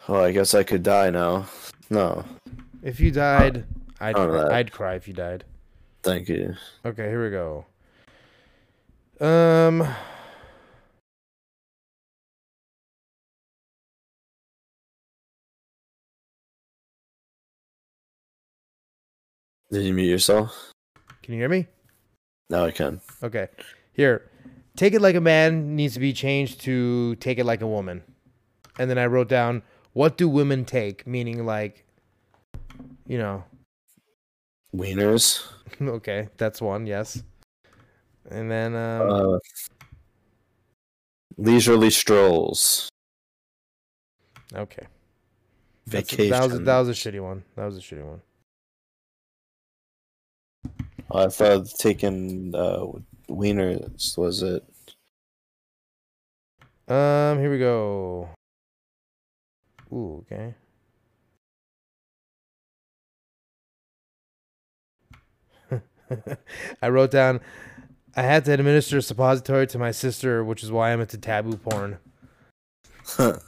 [0.08, 1.46] oh, I guess I could die now.
[1.90, 2.24] No,
[2.82, 3.64] If you died,
[4.00, 4.16] I'd.
[4.16, 5.44] I'd cry if you died.
[6.02, 6.54] thank you.
[6.84, 7.64] Okay, here we go.
[9.24, 9.88] Um.
[19.70, 20.72] Did you mute yourself?
[21.22, 21.66] Can you hear me?
[22.48, 23.00] Now I can.
[23.22, 23.48] Okay.
[23.92, 24.30] Here.
[24.78, 28.04] Take it like a man needs to be changed to take it like a woman.
[28.78, 31.04] And then I wrote down what do women take?
[31.04, 31.84] Meaning like
[33.08, 33.42] you know,
[34.72, 35.42] Wieners.
[35.82, 37.20] okay, that's one, yes.
[38.30, 39.38] And then um Uh,
[41.36, 42.88] leisurely strolls.
[44.54, 44.86] okay.
[45.86, 47.42] That's- That was a, that was a shitty one.
[47.56, 48.20] That was a shitty one.
[51.10, 52.86] I thought taking uh,
[53.28, 54.64] wieners was it.
[56.88, 58.28] Um, here we go.
[59.92, 60.54] Ooh, okay.
[66.82, 67.40] I wrote down
[68.16, 71.56] I had to administer a suppository to my sister, which is why I'm into taboo
[71.56, 71.98] porn.
[73.04, 73.38] Huh.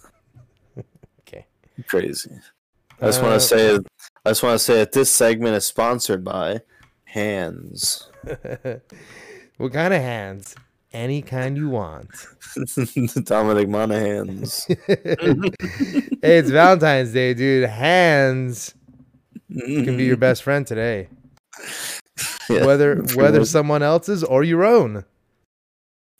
[1.20, 1.46] okay.
[1.88, 2.30] Crazy.
[3.00, 3.78] I just want Uh, to say,
[4.24, 6.60] I just want to say that this segment is sponsored by
[7.04, 8.10] Hands.
[9.60, 10.54] what kind of hands?
[10.90, 12.08] Any kind you want.
[13.24, 14.64] Dominic Monaghan's.
[14.86, 15.50] hey,
[16.22, 17.68] it's Valentine's Day, dude.
[17.68, 18.74] Hands
[19.52, 21.08] can be your best friend today.
[22.48, 25.04] Yeah, whether whether someone else's or your own.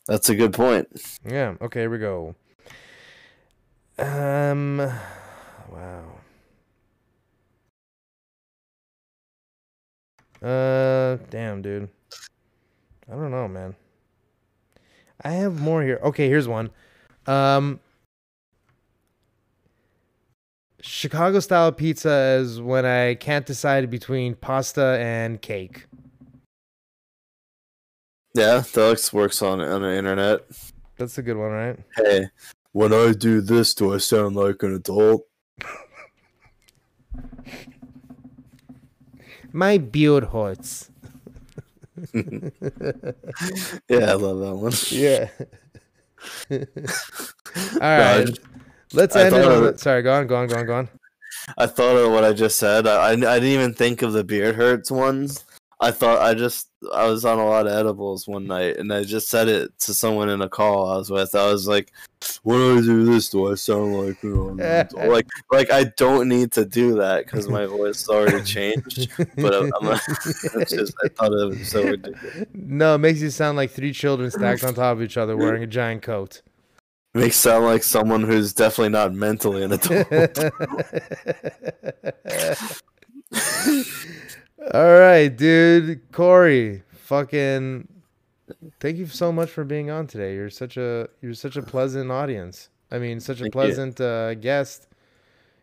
[0.07, 0.87] That's a good point.
[1.27, 1.55] Yeah.
[1.61, 1.81] Okay.
[1.81, 2.35] Here we go.
[3.97, 4.77] Um.
[5.71, 6.03] Wow.
[10.43, 11.17] Uh.
[11.31, 11.89] Damn, dude.
[13.11, 13.75] I don't know, man.
[15.23, 15.99] I have more here.
[16.03, 16.69] Okay, here's one.
[17.27, 17.79] Um.
[20.83, 25.85] Chicago style pizza is when I can't decide between pasta and cake.
[28.33, 30.41] Yeah, Deluxe works on on the internet.
[30.97, 31.77] That's a good one, right?
[31.95, 32.29] Hey,
[32.71, 35.27] when I do this, do I sound like an adult?
[39.51, 40.90] My beard hurts.
[43.89, 44.73] Yeah, I love that one.
[44.89, 45.29] Yeah.
[46.51, 48.27] All No, right.
[48.27, 48.41] just-
[48.93, 49.77] Let's I end it on.
[49.77, 50.89] Sorry, go on, go on, go on, go on.
[51.57, 52.85] I thought of what I just said.
[52.85, 55.45] I, I, I didn't even think of the beard hurts ones.
[55.83, 59.03] I thought I just I was on a lot of edibles one night, and I
[59.03, 61.33] just said it to someone in a call I was with.
[61.33, 61.91] I was like,
[62.43, 66.51] "When I do this, do I sound like you know, like like I don't need
[66.51, 69.97] to do that because my voice already changed." But I'm, I'm
[70.67, 72.45] just I thought it was so ridiculous.
[72.53, 75.63] No, it makes you sound like three children stacked on top of each other wearing
[75.63, 76.43] a giant coat.
[77.15, 80.07] Makes sound like someone who's definitely not mentally an adult.
[84.73, 86.11] All right, dude.
[86.11, 87.87] Corey, fucking
[88.79, 90.35] thank you so much for being on today.
[90.35, 92.69] You're such a you're such a pleasant audience.
[92.91, 94.87] I mean, such a Thank pleasant uh, guest.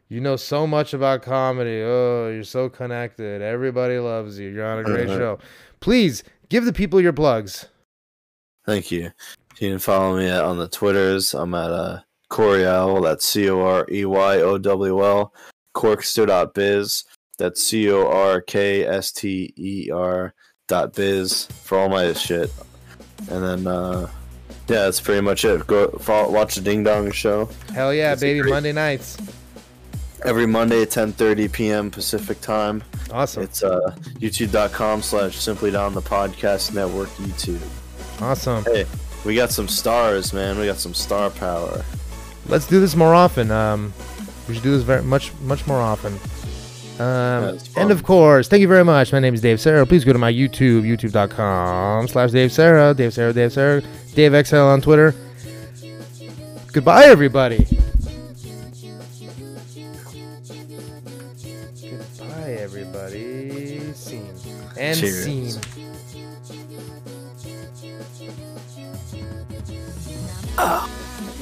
[0.09, 1.83] You know so much about comedy.
[1.85, 3.43] Oh, you're so connected.
[3.43, 4.49] Everybody loves you.
[4.49, 5.19] You're on a great Uh-huh.
[5.19, 5.39] show.
[5.81, 7.67] Please give the people your plugs.
[8.65, 9.11] Thank you.
[9.59, 11.35] You can follow me at, on the Twitters.
[11.35, 12.01] I'm at uh,
[12.31, 13.03] Coreyowl.
[13.03, 15.33] That's C O R E Y O W L.
[15.77, 17.05] Corkster.biz.
[17.39, 20.35] That's C O R K S T E R
[20.67, 22.53] dot biz for all my shit.
[23.31, 24.11] And then, uh,
[24.69, 25.67] yeah, that's pretty much it.
[25.67, 28.41] Go follow, watch the Ding Dong Show Hell yeah, It's baby!
[28.41, 29.17] great- Monday nights.
[30.25, 31.91] every Monday at 10:30 p.m.
[31.91, 32.83] Pacific time.
[33.13, 33.43] Awesome.
[33.45, 37.63] It's uh, YouTube.com slash Simply Down the Podcast Network YouTube.
[38.21, 38.65] Awesome.
[38.65, 38.85] Hey,
[39.25, 40.59] we got some stars, man.
[40.59, 41.83] We got some star power.
[42.47, 43.51] Let's do this more often.
[43.51, 43.93] Um,
[44.49, 46.19] we should do this very much, much more often.
[46.99, 49.13] Um, and of course, thank you very much.
[49.13, 49.87] My name is Dave Sarra.
[49.87, 53.83] Please go to my YouTube, youtube.com slash Dave Sarra, Dave Sarra, Dave Sarra,
[54.15, 55.15] Dave XL on Twitter.
[56.73, 57.67] Goodbye, everybody.
[62.19, 63.93] Goodbye, everybody.
[63.95, 64.35] Scene.
[64.77, 65.25] And Cheers.
[65.25, 65.61] scene.
[70.61, 70.98] Ah.